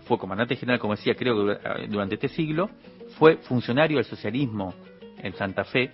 [0.07, 2.71] fue comandante general, como decía, creo que durante este siglo,
[3.19, 4.73] fue funcionario del socialismo
[5.19, 5.91] en Santa Fe,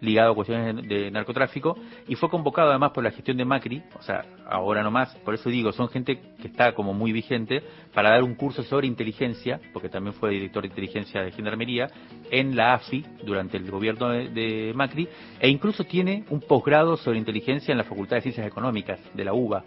[0.00, 1.76] ligado a cuestiones de, narcotráfico
[2.08, 5.34] y fue convocado además por la gestión de Macri, o sea, ahora no más, por
[5.34, 7.62] eso digo, son gente que está como muy vigente
[7.94, 11.88] para dar un curso sobre inteligencia, porque también fue director de inteligencia de Gendarmería,
[12.30, 15.08] en la AFI durante el gobierno de, Macri,
[15.40, 19.32] e incluso tiene un posgrado sobre inteligencia en la Facultad de Ciencias Económicas de la
[19.32, 19.64] UBA.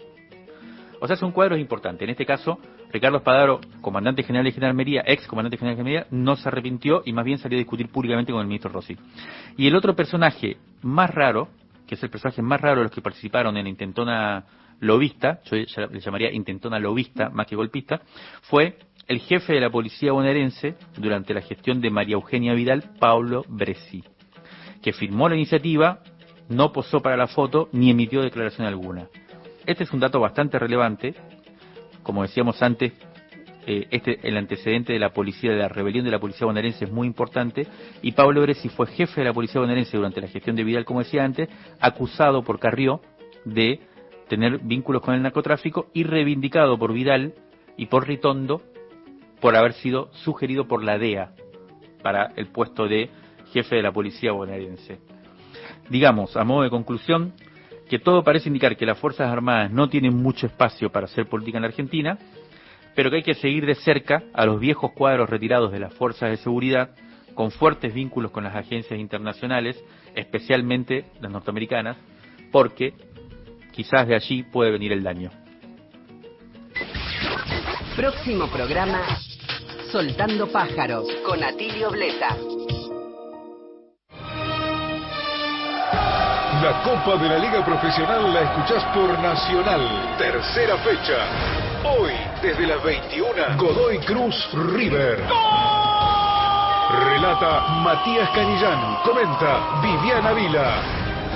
[1.00, 2.02] O sea, son cuadros importantes.
[2.02, 2.58] En este caso,
[2.92, 7.12] Ricardo Espadaro, comandante general de Gendarmería, ex comandante general de Gendarmería, no se arrepintió y
[7.12, 8.96] más bien salió a discutir públicamente con el ministro Rossi.
[9.56, 11.48] Y el otro personaje más raro,
[11.86, 14.44] que es el personaje más raro de los que participaron en Intentona
[14.80, 18.02] Lobista, yo le llamaría Intentona Lobista más que golpista,
[18.42, 23.44] fue el jefe de la policía bonaerense durante la gestión de María Eugenia Vidal, Paulo
[23.48, 24.04] Bresi,
[24.82, 26.00] que firmó la iniciativa,
[26.48, 29.08] no posó para la foto ni emitió declaración alguna.
[29.70, 31.14] Este es un dato bastante relevante
[32.02, 32.92] como decíamos antes,
[33.66, 36.90] eh, este, el antecedente de la policía, de la rebelión de la policía bonaerense es
[36.90, 37.68] muy importante,
[38.02, 41.00] y Pablo Bresi fue jefe de la policía bonaerense durante la gestión de Vidal, como
[41.00, 41.48] decía antes,
[41.78, 43.00] acusado por Carrió
[43.44, 43.78] de
[44.28, 47.34] tener vínculos con el narcotráfico y reivindicado por Vidal
[47.76, 48.62] y por Ritondo
[49.40, 51.34] por haber sido sugerido por la DEA
[52.02, 53.08] para el puesto de
[53.52, 54.98] jefe de la policía bonaerense.
[55.88, 57.34] Digamos, a modo de conclusión,
[57.90, 61.58] que todo parece indicar que las Fuerzas Armadas no tienen mucho espacio para hacer política
[61.58, 62.18] en la Argentina,
[62.94, 66.30] pero que hay que seguir de cerca a los viejos cuadros retirados de las fuerzas
[66.30, 66.90] de seguridad
[67.34, 69.82] con fuertes vínculos con las agencias internacionales,
[70.14, 71.96] especialmente las norteamericanas,
[72.52, 72.94] porque
[73.72, 75.30] quizás de allí puede venir el daño.
[77.96, 79.02] Próximo programa,
[79.90, 82.36] Soltando Pájaros, con Atilio Bleta.
[86.62, 90.14] La Copa de la Liga Profesional la escuchás por Nacional.
[90.18, 91.16] Tercera fecha.
[91.84, 94.36] Hoy, desde las 21, Godoy Cruz
[94.74, 95.24] River.
[97.06, 98.98] Relata Matías Canillán.
[99.04, 100.74] Comenta Viviana Vila.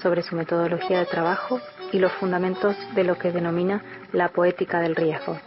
[0.02, 1.60] sobre su metodología de trabajo
[1.92, 3.82] y los fundamentos de lo que denomina
[4.12, 5.38] la poética del riesgo.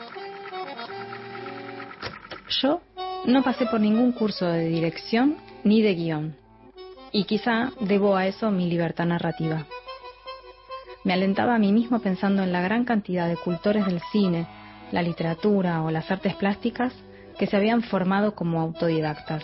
[2.49, 2.81] Yo
[3.25, 6.35] no pasé por ningún curso de dirección ni de guion,
[7.11, 9.65] y quizá debo a eso mi libertad narrativa.
[11.03, 14.47] Me alentaba a mí mismo pensando en la gran cantidad de cultores del cine,
[14.91, 16.93] la literatura o las artes plásticas
[17.37, 19.43] que se habían formado como autodidactas.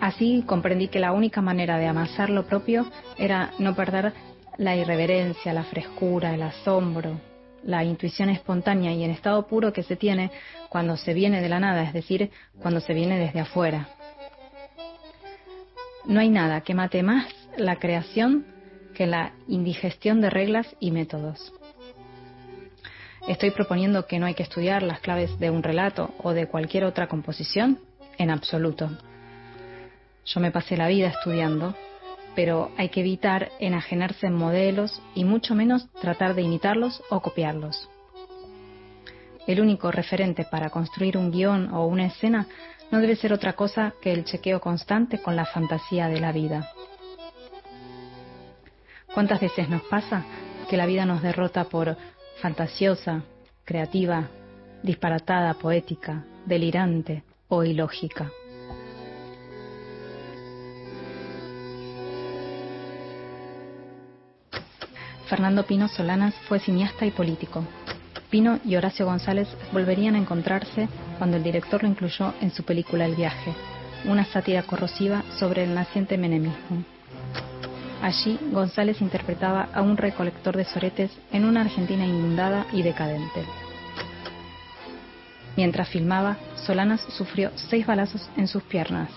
[0.00, 4.12] Así comprendí que la única manera de amasar lo propio era no perder
[4.58, 7.20] la irreverencia, la frescura, el asombro,
[7.64, 10.30] la intuición espontánea y en estado puro que se tiene
[10.68, 13.88] cuando se viene de la nada, es decir, cuando se viene desde afuera.
[16.04, 18.46] No hay nada que mate más la creación
[18.94, 21.52] que la indigestión de reglas y métodos.
[23.28, 26.84] Estoy proponiendo que no hay que estudiar las claves de un relato o de cualquier
[26.84, 27.78] otra composición
[28.18, 28.90] en absoluto.
[30.26, 31.74] Yo me pasé la vida estudiando
[32.34, 37.88] pero hay que evitar enajenarse en modelos y mucho menos tratar de imitarlos o copiarlos.
[39.46, 42.46] El único referente para construir un guion o una escena
[42.90, 46.70] no debe ser otra cosa que el chequeo constante con la fantasía de la vida.
[49.12, 50.24] ¿Cuántas veces nos pasa
[50.70, 51.96] que la vida nos derrota por
[52.40, 53.24] fantasiosa,
[53.64, 54.28] creativa,
[54.82, 58.30] disparatada, poética, delirante o ilógica?
[65.32, 67.64] Fernando Pino Solanas fue cineasta y político.
[68.28, 73.06] Pino y Horacio González volverían a encontrarse cuando el director lo incluyó en su película
[73.06, 73.54] El viaje,
[74.04, 76.84] una sátira corrosiva sobre el naciente menemismo.
[78.02, 83.46] Allí, González interpretaba a un recolector de soretes en una Argentina inundada y decadente.
[85.56, 89.08] Mientras filmaba, Solanas sufrió seis balazos en sus piernas.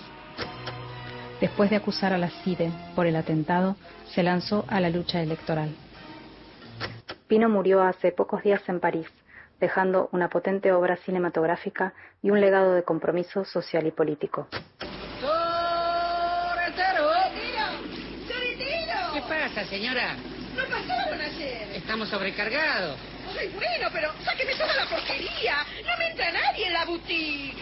[1.41, 3.75] Después de acusar a la CIDE por el atentado,
[4.13, 5.75] se lanzó a la lucha electoral.
[7.27, 9.07] Pino murió hace pocos días en París,
[9.59, 14.47] dejando una potente obra cinematográfica y un legado de compromiso social y político.
[19.13, 20.15] ¿Qué pasa, señora?
[20.55, 21.69] No pasaron ayer.
[21.73, 22.97] Estamos sobrecargados.
[23.39, 25.65] Ay, bueno, pero sáqueme toda la porquería.
[25.85, 27.57] No me entra nadie en la boutique.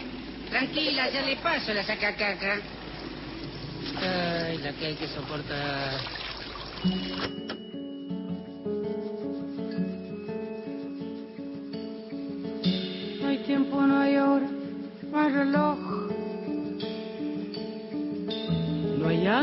[0.50, 2.58] Tranquila, ya le paso la sacacaca.
[3.96, 6.00] Ay, la que hay que soportar.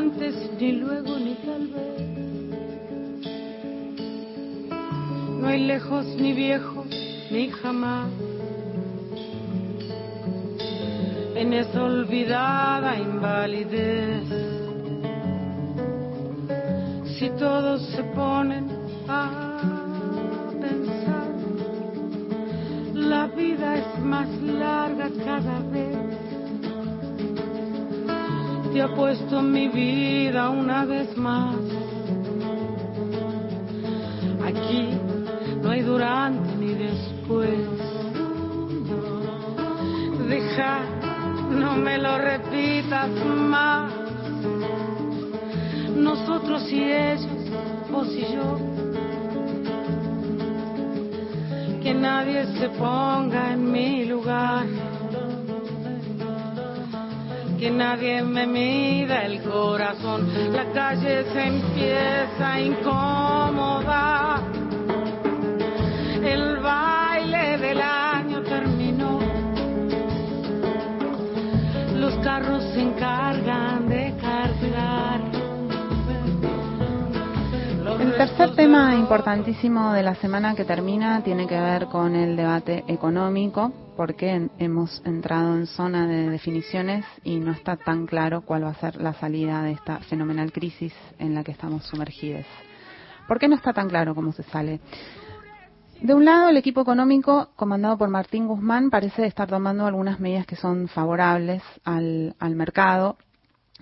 [0.02, 1.99] Antes, ni luego, ni tal vez.
[5.39, 6.86] No hay lejos, ni viejo,
[7.32, 8.10] ni jamás.
[11.36, 14.28] En esa olvidada invalidez.
[17.16, 18.66] Si todos se ponen
[19.08, 19.24] a
[20.64, 21.30] pensar,
[22.95, 26.20] la vida es más larga cada vez.
[28.72, 31.55] Te apuesto mi vida una vez más.
[34.45, 34.97] Aquí
[35.61, 37.59] no hay durante ni después.
[40.30, 40.80] Deja,
[41.49, 43.91] no me lo repitas más.
[45.93, 47.28] Nosotros y ellos,
[47.91, 48.57] vos y yo.
[51.84, 54.65] Que nadie se ponga en mi lugar.
[57.62, 60.28] Que nadie me mida el corazón.
[60.51, 64.41] La calle se empieza a incomodar.
[66.24, 69.20] El baile del año terminó.
[71.97, 73.20] Los carros se encargan
[78.12, 82.84] El tercer tema importantísimo de la semana que termina tiene que ver con el debate
[82.89, 88.72] económico, porque hemos entrado en zona de definiciones y no está tan claro cuál va
[88.72, 92.45] a ser la salida de esta fenomenal crisis en la que estamos sumergidos.
[93.30, 94.82] ¿Por qué no está tan claro cómo se sale?
[96.01, 100.45] De un lado, el equipo económico, comandado por Martín Guzmán, parece estar tomando algunas medidas
[100.45, 103.16] que son favorables al, al mercado,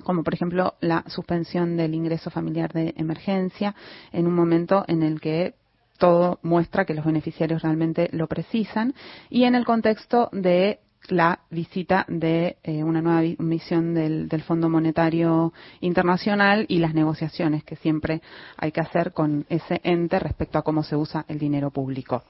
[0.03, 3.75] como por ejemplo la suspensión del ingreso familiar de emergencia
[4.11, 5.55] en un momento en el que
[5.97, 8.93] todo muestra que los beneficiarios realmente lo precisan
[9.29, 14.69] y en el contexto de la visita de eh, una nueva misión del, del, Fondo
[14.69, 18.21] Monetario Internacional y las negociaciones que siempre
[18.57, 22.23] hay que hacer con ese ente respecto a cómo se usa el dinero público.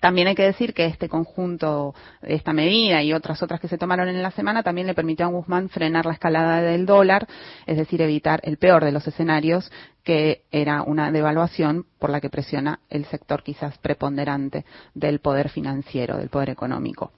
[0.00, 4.08] También hay que decir que este conjunto, esta medida y otras otras que se tomaron
[4.08, 7.26] en la semana también le permitió a Guzmán frenar la escalada del dólar,
[7.66, 9.70] es decir, evitar el peor de los escenarios,
[10.04, 16.16] que era una devaluación por la que presiona el sector quizás preponderante del poder financiero,
[16.16, 17.12] del poder económico.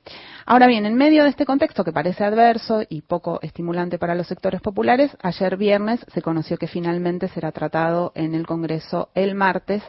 [0.46, 4.26] Ahora bien, en medio de este contexto que parece adverso y poco estimulante para los
[4.26, 9.82] sectores populares, ayer viernes se conoció que finalmente será tratado en el Congreso el martes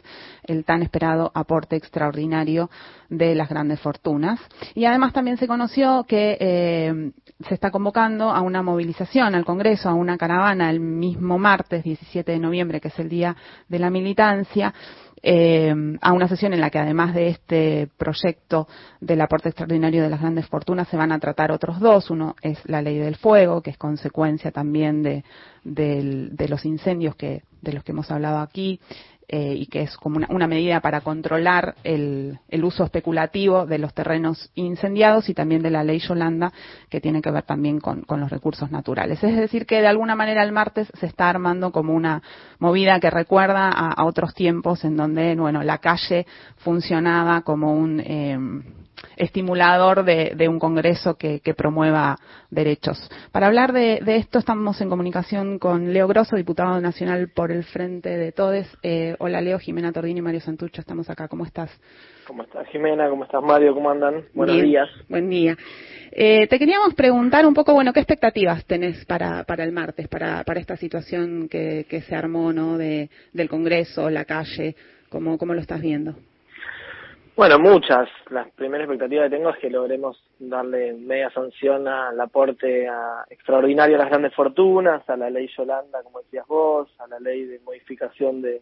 [0.44, 2.70] el tan esperado aporte extraordinario
[3.10, 4.40] de las grandes fortunas.
[4.74, 7.12] Y además también se conoció que eh,
[7.46, 12.32] se está convocando a una movilización al Congreso, a una caravana el mismo martes 17
[12.32, 13.36] de noviembre, que es el día
[13.68, 14.72] de la militancia,
[15.22, 18.68] eh, a una sesión en la que además de este proyecto
[19.00, 22.10] del aporte extraordinario de las grandes fortunas se van a tratar otros dos.
[22.10, 25.24] Uno es la ley del fuego, que es consecuencia también de,
[25.64, 28.80] de, los incendios que, de los que hemos hablado aquí.
[29.32, 33.78] Eh, y que es como una, una medida para controlar el, el, uso especulativo de
[33.78, 36.52] los terrenos incendiados y también de la ley Yolanda,
[36.88, 39.22] que tiene que ver también con, con los recursos naturales.
[39.22, 42.20] Es decir, que de alguna manera el martes se está armando como una
[42.58, 46.26] movida que recuerda a, a otros tiempos en donde, bueno, la calle
[46.56, 48.36] funcionaba como un eh,
[49.16, 52.16] estimulador de, de, un Congreso que, que, promueva
[52.50, 52.98] derechos.
[53.32, 57.64] Para hablar de, de, esto estamos en comunicación con Leo Grosso, diputado nacional por el
[57.64, 58.68] Frente de Todes.
[58.82, 61.28] Eh, hola Leo, Jimena Tordini y Mario Santucho, estamos acá.
[61.28, 61.70] ¿Cómo estás?
[62.26, 63.08] ¿Cómo estás Jimena?
[63.08, 63.74] ¿Cómo estás Mario?
[63.74, 64.24] ¿Cómo andan?
[64.34, 64.66] Buenos Bien.
[64.66, 64.88] días.
[65.08, 65.56] Buen día.
[66.12, 70.42] Eh, te queríamos preguntar un poco, bueno, ¿qué expectativas tenés para, para el martes, para,
[70.44, 72.78] para esta situación que, que se armó, ¿no?
[72.78, 74.74] De, del Congreso, la calle,
[75.08, 76.14] ¿cómo, cómo lo estás viendo?
[77.40, 78.06] Bueno, muchas.
[78.28, 83.96] La primera expectativa que tengo es que logremos darle media sanción al aporte a, extraordinario
[83.96, 87.58] a las grandes fortunas, a la ley Yolanda, como decías vos, a la ley de
[87.60, 88.60] modificación de,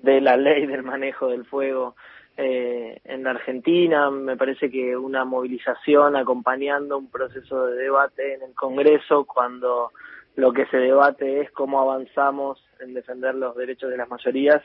[0.00, 1.94] de la ley del manejo del fuego
[2.36, 4.10] eh, en la Argentina.
[4.10, 9.92] Me parece que una movilización acompañando un proceso de debate en el Congreso cuando
[10.34, 14.60] lo que se debate es cómo avanzamos en defender los derechos de las mayorías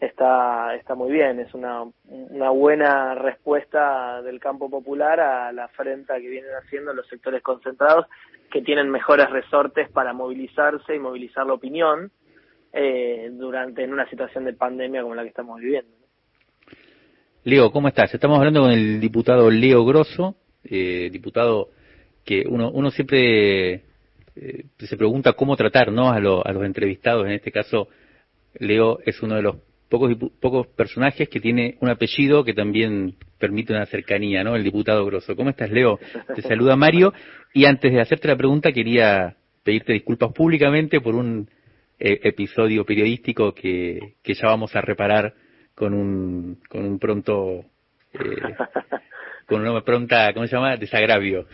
[0.00, 6.20] está está muy bien es una una buena respuesta del campo popular a la afrenta
[6.20, 8.06] que vienen haciendo los sectores concentrados
[8.50, 12.12] que tienen mejores resortes para movilizarse y movilizar la opinión
[12.72, 15.90] eh, durante en una situación de pandemia como la que estamos viviendo.
[17.44, 21.70] Leo cómo estás estamos hablando con el diputado Leo Grosso eh, diputado
[22.24, 23.82] que uno uno siempre
[24.36, 27.26] eh, se pregunta cómo tratar no a, lo, a los entrevistados.
[27.26, 27.88] En este caso
[28.60, 29.56] Leo es uno de los
[29.88, 34.56] pocos, pocos personajes que tiene un apellido que también permite una cercanía, ¿no?
[34.56, 35.34] El diputado Grosso.
[35.36, 35.98] ¿Cómo estás, Leo?
[36.34, 37.12] Te saluda Mario.
[37.54, 41.48] Y antes de hacerte la pregunta, quería pedirte disculpas públicamente por un
[41.98, 45.34] eh, episodio periodístico que, que ya vamos a reparar
[45.74, 47.64] con un, con un pronto,
[48.12, 48.54] eh,
[49.46, 50.76] con una pronta, ¿cómo se llama?
[50.76, 51.46] Desagravio.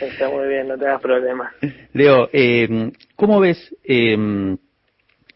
[0.00, 1.52] Está muy bien, no te hagas problema.
[1.92, 4.56] Leo, eh, ¿cómo ves eh,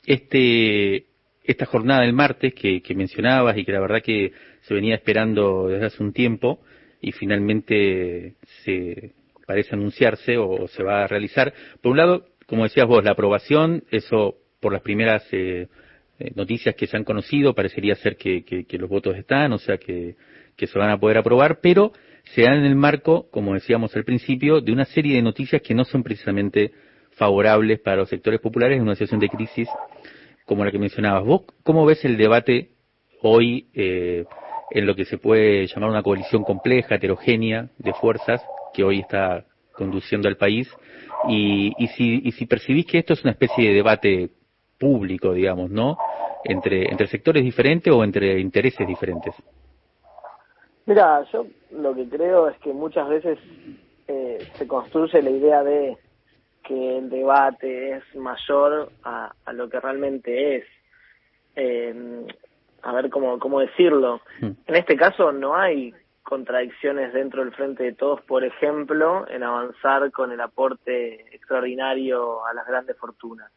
[0.06, 1.04] este
[1.49, 5.68] esta jornada del martes que, que, mencionabas y que la verdad que se venía esperando
[5.68, 6.61] desde hace un tiempo
[7.01, 8.34] y finalmente
[8.64, 9.12] se
[9.46, 11.55] parece anunciarse o se va a realizar.
[11.80, 15.68] Por un lado, como decías vos, la aprobación, eso por las primeras eh,
[16.34, 20.16] noticias que se han conocido parecería ser que, los votos están, o sea que,
[20.55, 21.92] que se van a poder aprobar, pero
[22.24, 25.74] se dan en el marco, como decíamos al principio, de una serie de noticias que
[25.74, 26.72] no son precisamente
[27.12, 29.68] favorables para los sectores populares en una situación de crisis
[30.49, 31.24] como la que mencionabas.
[31.24, 32.70] ¿Vos cómo ves el debate
[33.22, 34.24] hoy eh,
[34.70, 38.42] en lo que se puede llamar una coalición compleja, heterogénea de fuerzas
[38.72, 39.44] que hoy está
[39.74, 40.68] conduciendo al país?
[41.28, 44.30] Y, y, si, y si percibís que esto es una especie de debate
[44.78, 45.99] público, digamos, ¿no?
[46.44, 49.34] Entre, sectores diferentes o entre intereses diferentes.
[50.86, 53.38] Mira, yo lo que creo es que muchas veces
[54.07, 55.99] eh, se construye la idea de
[56.62, 60.64] que el debate es mayor a, a lo que realmente es.
[61.56, 62.26] Eh,
[62.82, 64.20] a ver cómo, cómo decirlo.
[64.40, 70.11] En este caso no hay contradicciones dentro del Frente de Todos, por ejemplo, en avanzar
[70.12, 73.50] con el aporte extraordinario a las grandes fortunas.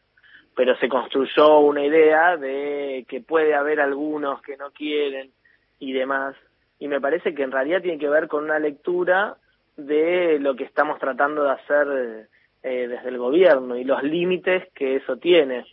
[0.56, 5.30] Pero se construyó una idea de que puede haber algunos que no quieren
[5.78, 6.34] y demás.
[6.78, 9.36] Y me parece que en realidad tiene que ver con una lectura
[9.76, 12.28] de lo que estamos tratando de hacer
[12.62, 15.64] eh, desde el gobierno y los límites que eso tiene.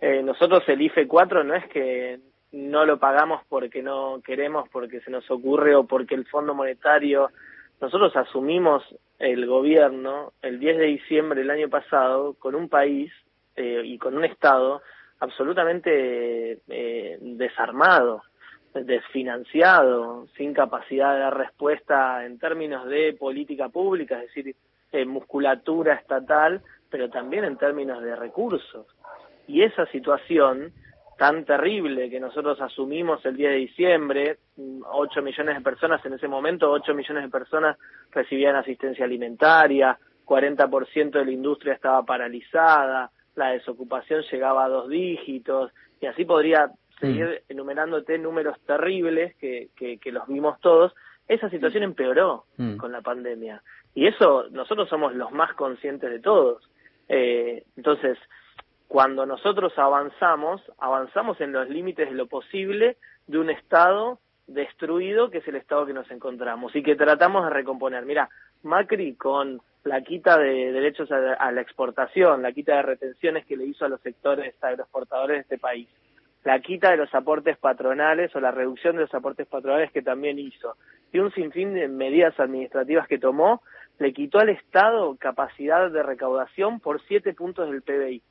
[0.00, 2.20] Eh, nosotros el IFE 4 no es que
[2.52, 7.30] no lo pagamos porque no queremos, porque se nos ocurre o porque el Fondo Monetario,
[7.80, 8.82] nosotros asumimos
[9.18, 13.12] el gobierno el 10 de diciembre del año pasado con un país
[13.56, 14.82] eh, y con un Estado
[15.20, 18.22] absolutamente eh, desarmado,
[18.72, 24.54] desfinanciado, sin capacidad de dar respuesta en términos de política pública, es decir,
[24.92, 28.86] eh, musculatura estatal, pero también en términos de recursos.
[29.46, 30.72] Y esa situación
[31.18, 36.28] tan terrible que nosotros asumimos el día de diciembre, 8 millones de personas en ese
[36.28, 37.76] momento, 8 millones de personas
[38.12, 45.72] recibían asistencia alimentaria, 40% de la industria estaba paralizada, la desocupación llegaba a dos dígitos,
[46.00, 46.70] y así podría
[47.00, 47.52] seguir mm.
[47.52, 50.94] enumerándote números terribles que, que, que los vimos todos,
[51.26, 52.76] esa situación empeoró mm.
[52.76, 53.62] con la pandemia.
[53.94, 56.68] Y eso nosotros somos los más conscientes de todos.
[57.08, 58.18] Eh, entonces,
[58.86, 65.38] cuando nosotros avanzamos, avanzamos en los límites de lo posible de un Estado destruido que
[65.38, 68.04] es el Estado que nos encontramos y que tratamos de recomponer.
[68.06, 68.30] Mira,
[68.62, 73.66] Macri con la quita de derechos a, la exportación, la quita de retenciones que le
[73.66, 75.88] hizo a los sectores agroexportadores de este país,
[76.44, 80.38] la quita de los aportes patronales o la reducción de los aportes patronales que también
[80.38, 80.76] hizo,
[81.12, 83.62] y un sinfín de medidas administrativas que tomó,
[83.98, 88.22] le quitó al Estado capacidad de recaudación por siete puntos del PBI.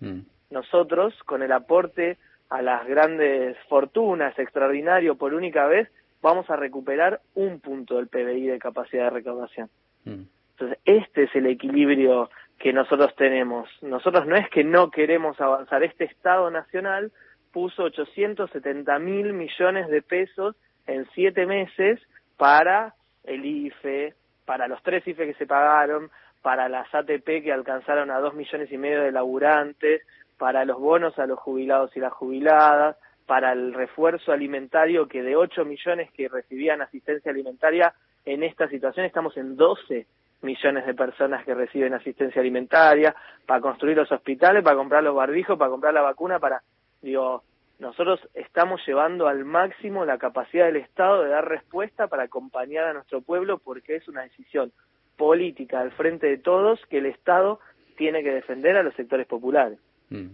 [0.00, 0.20] Mm.
[0.50, 5.88] Nosotros, con el aporte a las grandes fortunas extraordinario por única vez,
[6.22, 9.68] vamos a recuperar un punto del PBI de capacidad de recaudación.
[10.04, 10.22] Mm.
[10.52, 13.68] Entonces, este es el equilibrio que nosotros tenemos.
[13.82, 17.12] Nosotros no es que no queremos avanzar, este Estado Nacional
[17.56, 21.98] puso 870 mil millones de pesos en siete meses
[22.36, 22.92] para
[23.24, 24.12] el IFE,
[24.44, 26.10] para los tres IFE que se pagaron,
[26.42, 30.02] para las ATP que alcanzaron a dos millones y medio de laburantes,
[30.36, 35.34] para los bonos a los jubilados y las jubiladas, para el refuerzo alimentario que de
[35.34, 37.94] 8 millones que recibían asistencia alimentaria,
[38.26, 40.06] en esta situación estamos en 12
[40.42, 45.58] millones de personas que reciben asistencia alimentaria, para construir los hospitales, para comprar los barbijos,
[45.58, 46.60] para comprar la vacuna, para,
[47.02, 47.42] digo,
[47.78, 52.94] nosotros estamos llevando al máximo la capacidad del Estado de dar respuesta para acompañar a
[52.94, 54.72] nuestro pueblo porque es una decisión
[55.16, 57.60] política al frente de todos que el Estado
[57.96, 59.78] tiene que defender a los sectores populares.
[60.10, 60.26] Mm.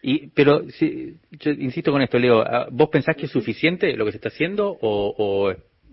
[0.00, 4.04] Y, pero, sí, yo insisto con esto, Leo, ah, ¿vos pensás que es suficiente lo
[4.04, 5.50] que se está haciendo o, o-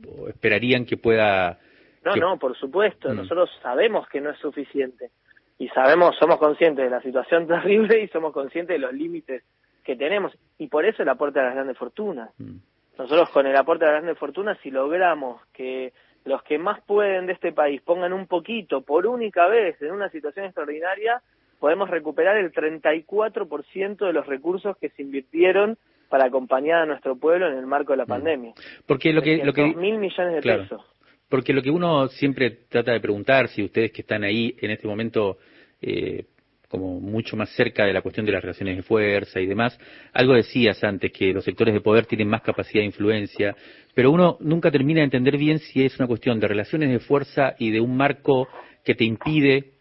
[0.08, 1.58] o esperarían que pueda...
[2.04, 3.10] No, que- no, por supuesto.
[3.10, 3.16] Mm.
[3.16, 5.10] Nosotros sabemos que no es suficiente.
[5.58, 9.44] Y sabemos, somos conscientes de la situación terrible y somos conscientes de los límites
[9.86, 10.38] que tenemos.
[10.58, 12.30] Y por eso el aporte a las grandes fortunas.
[12.38, 12.58] Mm.
[12.98, 15.94] Nosotros con el aporte a las grandes fortunas, si logramos que
[16.26, 20.10] los que más pueden de este país pongan un poquito por única vez en una
[20.10, 21.22] situación extraordinaria,
[21.60, 25.78] podemos recuperar el 34% de los recursos que se invirtieron
[26.10, 28.54] para acompañar a nuestro pueblo en el marco de la pandemia.
[28.88, 29.38] Porque lo que...
[29.44, 30.64] Lo que mil millones de Claro.
[30.64, 30.82] pesos.
[31.30, 34.88] Porque lo que uno siempre trata de preguntar, si ustedes que están ahí en este
[34.88, 35.38] momento
[35.82, 36.26] eh,
[36.70, 39.78] como mucho más cerca de la cuestión de las relaciones de fuerza y demás,
[40.14, 43.56] algo decías antes, que los sectores de poder tienen más capacidad de influencia,
[43.94, 47.56] pero uno nunca termina de entender bien si es una cuestión de relaciones de fuerza
[47.60, 48.48] y de un marco
[48.84, 49.74] que te impide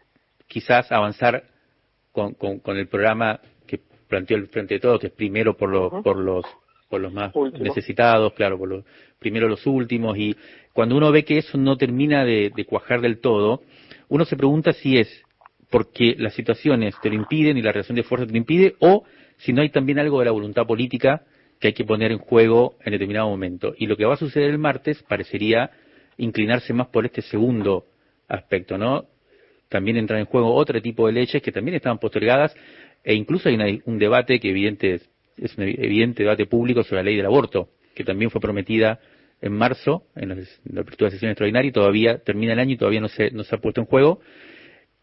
[0.47, 1.43] quizás avanzar
[2.11, 5.69] con, con, con el programa que planteó el Frente de Todos, que es primero por,
[5.69, 6.45] los por los
[6.87, 7.63] por los más Último.
[7.63, 8.85] necesitados, claro, por los
[9.19, 10.17] primero los últimos.
[10.17, 10.35] Y
[10.71, 13.63] cuando uno ve que eso no termina de, de cuajar del todo,
[14.07, 15.24] uno se pregunta si es
[15.69, 19.03] porque las situaciones te lo impiden y la relación de fuerza te lo impide o
[19.37, 21.23] si no hay también algo de la voluntad política
[21.59, 23.73] que hay que poner en juego en determinado momento.
[23.77, 25.71] Y lo que va a suceder el martes parecería
[26.17, 27.85] inclinarse más por este segundo
[28.27, 29.05] aspecto, ¿no?
[29.69, 32.55] También entran en juego otro tipo de leyes que también estaban postergadas
[33.03, 35.01] e incluso hay un debate que evidente
[35.37, 38.99] es, un evidente debate público sobre la ley del aborto, que también fue prometida
[39.41, 43.01] en marzo, en la apertura de sesión extraordinaria, y todavía termina el año y todavía
[43.01, 44.21] no se, no se ha puesto en juego,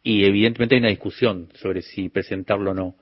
[0.02, 2.94] y evidentemente hay una discusión sobre si presentarlo o no.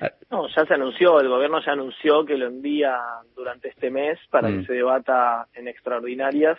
[0.00, 2.98] Ah, No, ya se anunció, el gobierno ya anunció que lo envía
[3.34, 4.60] durante este mes para Mm.
[4.60, 6.58] que se debata en extraordinarias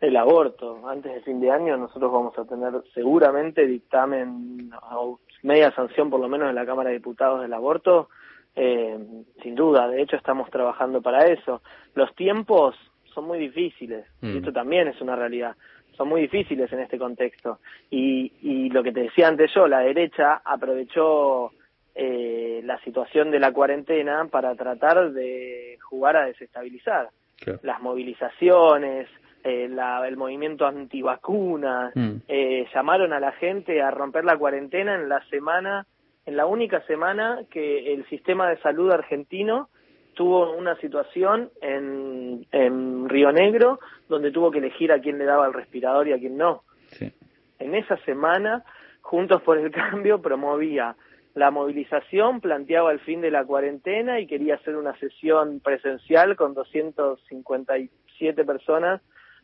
[0.00, 0.86] el aborto.
[0.88, 6.20] Antes de fin de año nosotros vamos a tener seguramente dictamen o media sanción por
[6.20, 8.08] lo menos en la Cámara de Diputados del aborto,
[8.56, 8.98] eh,
[9.42, 11.62] sin duda, de hecho estamos trabajando para eso.
[11.94, 12.76] Los tiempos
[13.14, 14.36] son muy difíciles, y Mm.
[14.38, 15.56] esto también es una realidad,
[15.96, 17.58] son muy difíciles en este contexto.
[17.90, 21.52] Y, y lo que te decía antes yo, la derecha aprovechó
[21.94, 27.60] eh, la situación de la cuarentena para tratar de jugar a desestabilizar Claro.
[27.62, 29.08] las movilizaciones,
[29.42, 32.16] eh, la- el movimiento antivacunas, Mm.
[32.28, 35.86] eh, llamaron a la gente a romper la cuarentena en la semana,
[36.26, 39.68] en la única semana que el sistema de salud argentino
[40.14, 45.46] tuvo una situación en, en Río Negro donde tuvo que elegir a quién le daba
[45.46, 46.62] el respirador y a quién no.
[46.88, 47.12] Sí.
[47.58, 48.64] En esa semana,
[49.00, 50.96] Juntos por el Cambio promovía
[51.34, 56.54] la movilización, planteaba el fin de la cuarentena y quería hacer una sesión presencial con
[56.54, 59.02] 257 personas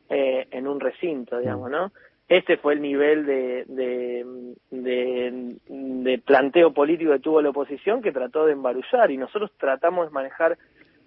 [0.09, 1.93] eh, en un recinto, digamos, ¿no?
[2.31, 4.25] Este fue el nivel de, de,
[4.71, 10.07] de, de planteo político que tuvo la oposición que trató de embarullar y nosotros tratamos
[10.07, 10.57] de manejar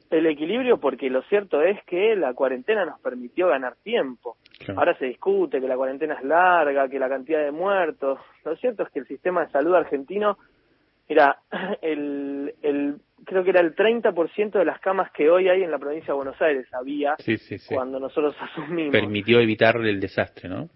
[0.10, 4.36] el equilibrio porque lo cierto es que la cuarentena nos permitió ganar tiempo.
[4.60, 4.82] Claro.
[4.82, 8.20] Ahora se discute que la cuarentena es larga, que la cantidad de muertos.
[8.44, 10.38] Lo cierto es que el sistema de salud argentino,
[11.08, 11.38] mira,
[11.82, 15.80] el, el, creo que era el 30% de las camas que hoy hay en la
[15.80, 17.74] provincia de Buenos Aires había Sí, sí, sí.
[17.74, 18.92] cuando nosotros asumimos.
[18.92, 20.68] Permitió evitar el desastre, ¿no?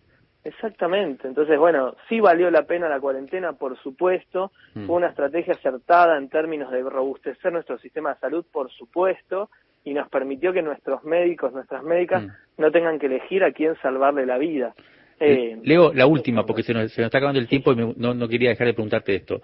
[0.47, 1.27] Exactamente.
[1.27, 4.51] Entonces, bueno, sí valió la pena la cuarentena, por supuesto.
[4.75, 4.85] Mm.
[4.85, 9.49] Fue una estrategia acertada en términos de robustecer nuestro sistema de salud, por supuesto,
[9.83, 12.61] y nos permitió que nuestros médicos, nuestras médicas, Mm.
[12.61, 14.73] no tengan que elegir a quién salvarle la vida.
[15.19, 17.93] Eh, Leo, la última, porque se nos, se nos está acabando el tiempo y me-
[17.97, 19.41] no, no quería dejar de preguntarte esto.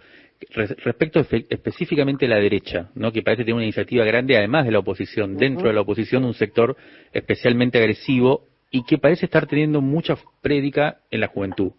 [0.52, 3.12] Re- respecto espe- específicamente a la derecha, ¿no?
[3.12, 6.34] que parece tener una iniciativa grande, además de la oposición, dentro de la oposición un
[6.36, 6.76] sector
[7.12, 11.72] especialmente agresivo y que parece estar teniendo mucha prédica en la juventud.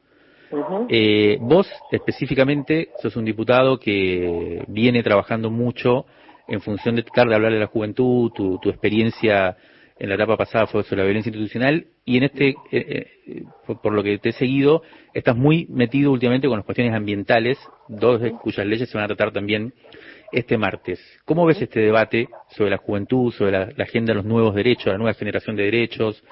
[0.89, 6.07] Eh, vos específicamente sos un diputado que viene trabajando mucho
[6.47, 9.57] en función de tratar de hablar de la juventud, tu, tu experiencia
[9.99, 12.55] en la etapa pasada fue sobre la violencia institucional y en este, eh,
[13.27, 14.83] eh, por, por lo que te he seguido,
[15.15, 19.09] estás muy metido últimamente con las cuestiones ambientales, dos de cuyas leyes se van a
[19.09, 19.75] tratar también
[20.31, 21.01] este martes.
[21.25, 24.93] ¿Cómo ves este debate sobre la juventud, sobre la, la agenda de los nuevos derechos,
[24.93, 26.23] la nueva generación de derechos?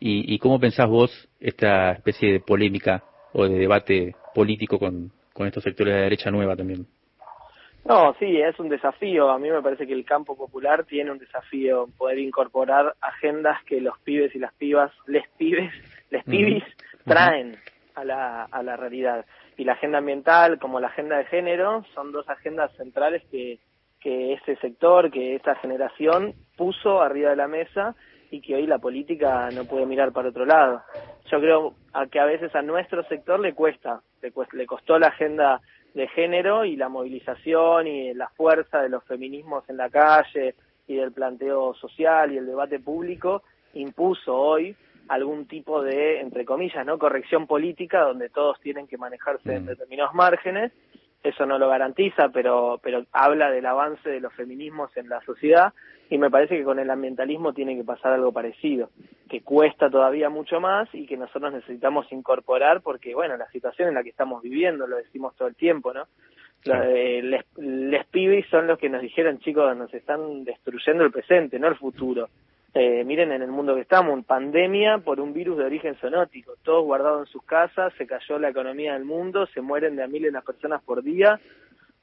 [0.00, 5.46] Y, y cómo pensás vos esta especie de polémica o de debate político con, con
[5.46, 6.86] estos sectores de la derecha nueva también?
[7.84, 9.30] No, sí, es un desafío.
[9.30, 13.80] A mí me parece que el campo popular tiene un desafío poder incorporar agendas que
[13.80, 15.70] los pibes y las pibas, les pibes,
[16.10, 16.64] les pibis,
[17.04, 17.56] traen
[17.94, 19.26] a la, a la realidad.
[19.58, 23.58] Y la agenda ambiental como la agenda de género son dos agendas centrales que,
[24.00, 27.94] que este sector, que esta generación puso arriba de la mesa
[28.34, 30.82] y que hoy la política no puede mirar para otro lado.
[31.30, 35.08] Yo creo a que a veces a nuestro sector le cuesta, le, le costó la
[35.08, 35.60] agenda
[35.94, 40.56] de género y la movilización y la fuerza de los feminismos en la calle
[40.88, 44.74] y del planteo social y el debate público impuso hoy
[45.06, 50.12] algún tipo de, entre comillas, no corrección política donde todos tienen que manejarse en determinados
[50.12, 50.72] márgenes.
[51.24, 55.72] Eso no lo garantiza, pero, pero habla del avance de los feminismos en la sociedad
[56.10, 58.90] y me parece que con el ambientalismo tiene que pasar algo parecido,
[59.30, 63.94] que cuesta todavía mucho más y que nosotros necesitamos incorporar porque, bueno, la situación en
[63.94, 66.04] la que estamos viviendo, lo decimos todo el tiempo, ¿no?
[66.64, 71.10] La- eh, les, les pibis son los que nos dijeron, chicos, nos están destruyendo el
[71.10, 72.28] presente, no el futuro.
[72.76, 76.54] Eh, miren en el mundo que estamos, en pandemia por un virus de origen zoonótico,
[76.64, 80.08] todos guardados en sus casas, se cayó la economía del mundo, se mueren de a
[80.08, 81.38] miles las personas por día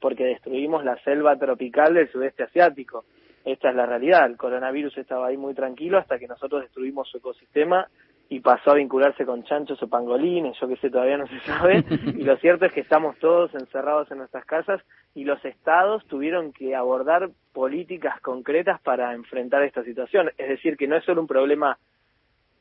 [0.00, 3.04] porque destruimos la selva tropical del sudeste asiático.
[3.44, 7.18] Esta es la realidad, el coronavirus estaba ahí muy tranquilo hasta que nosotros destruimos su
[7.18, 7.86] ecosistema
[8.32, 11.84] y pasó a vincularse con chanchos o pangolines, yo que sé, todavía no se sabe,
[12.18, 14.80] y lo cierto es que estamos todos encerrados en nuestras casas
[15.14, 20.88] y los estados tuvieron que abordar políticas concretas para enfrentar esta situación, es decir, que
[20.88, 21.76] no es solo un problema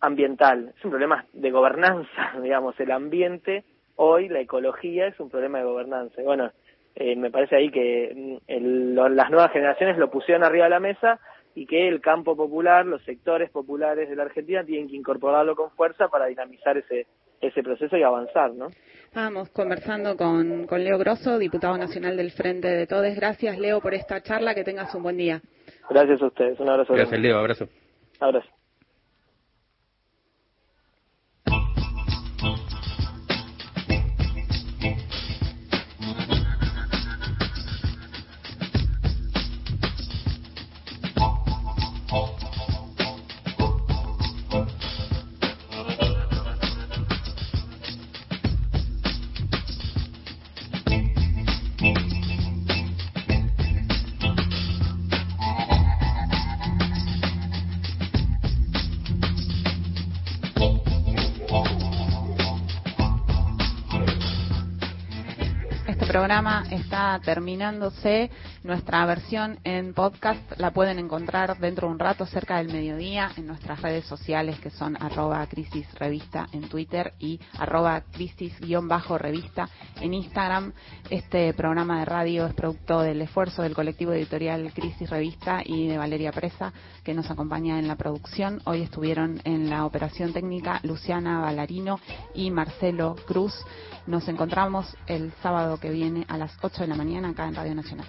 [0.01, 3.63] ambiental, es un problema de gobernanza, digamos, el ambiente,
[3.95, 6.21] hoy la ecología es un problema de gobernanza.
[6.21, 6.51] Y bueno,
[6.95, 10.79] eh, me parece ahí que mm, el- las nuevas generaciones lo pusieron arriba de la
[10.81, 11.19] mesa
[11.55, 15.71] y que el campo popular, los sectores populares de la Argentina tienen que incorporarlo con
[15.71, 17.07] fuerza para dinamizar ese
[17.41, 18.67] ese proceso y avanzar, ¿no?
[19.05, 23.15] Estábamos conversando con, con Leo Grosso, diputado nacional del Frente de Todes.
[23.15, 24.55] Gracias, Leo, por esta charla.
[24.55, 25.41] Que tengas un buen día.
[25.89, 26.93] Gracias a ustedes, un abrazo.
[26.93, 27.19] Gracias.
[27.19, 27.67] Leo, abrazo.
[28.19, 28.60] Abrazo.
[66.21, 68.29] Programa está terminándose.
[68.63, 73.47] Nuestra versión en podcast la pueden encontrar dentro de un rato, cerca del mediodía, en
[73.47, 79.67] nuestras redes sociales que son arroba crisis revista en Twitter y arroba crisis-revista
[79.99, 80.73] en Instagram.
[81.09, 85.97] Este programa de radio es producto del esfuerzo del colectivo editorial Crisis Revista y de
[85.97, 86.71] Valeria Presa,
[87.03, 88.61] que nos acompaña en la producción.
[88.65, 91.99] Hoy estuvieron en la operación técnica Luciana Ballarino
[92.33, 93.53] y Marcelo Cruz.
[94.07, 97.75] Nos encontramos el sábado que viene a las 8 de la mañana acá en Radio
[97.75, 98.07] Nacional.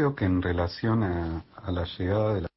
[0.00, 2.49] Creo que en relación a, a la llegada de la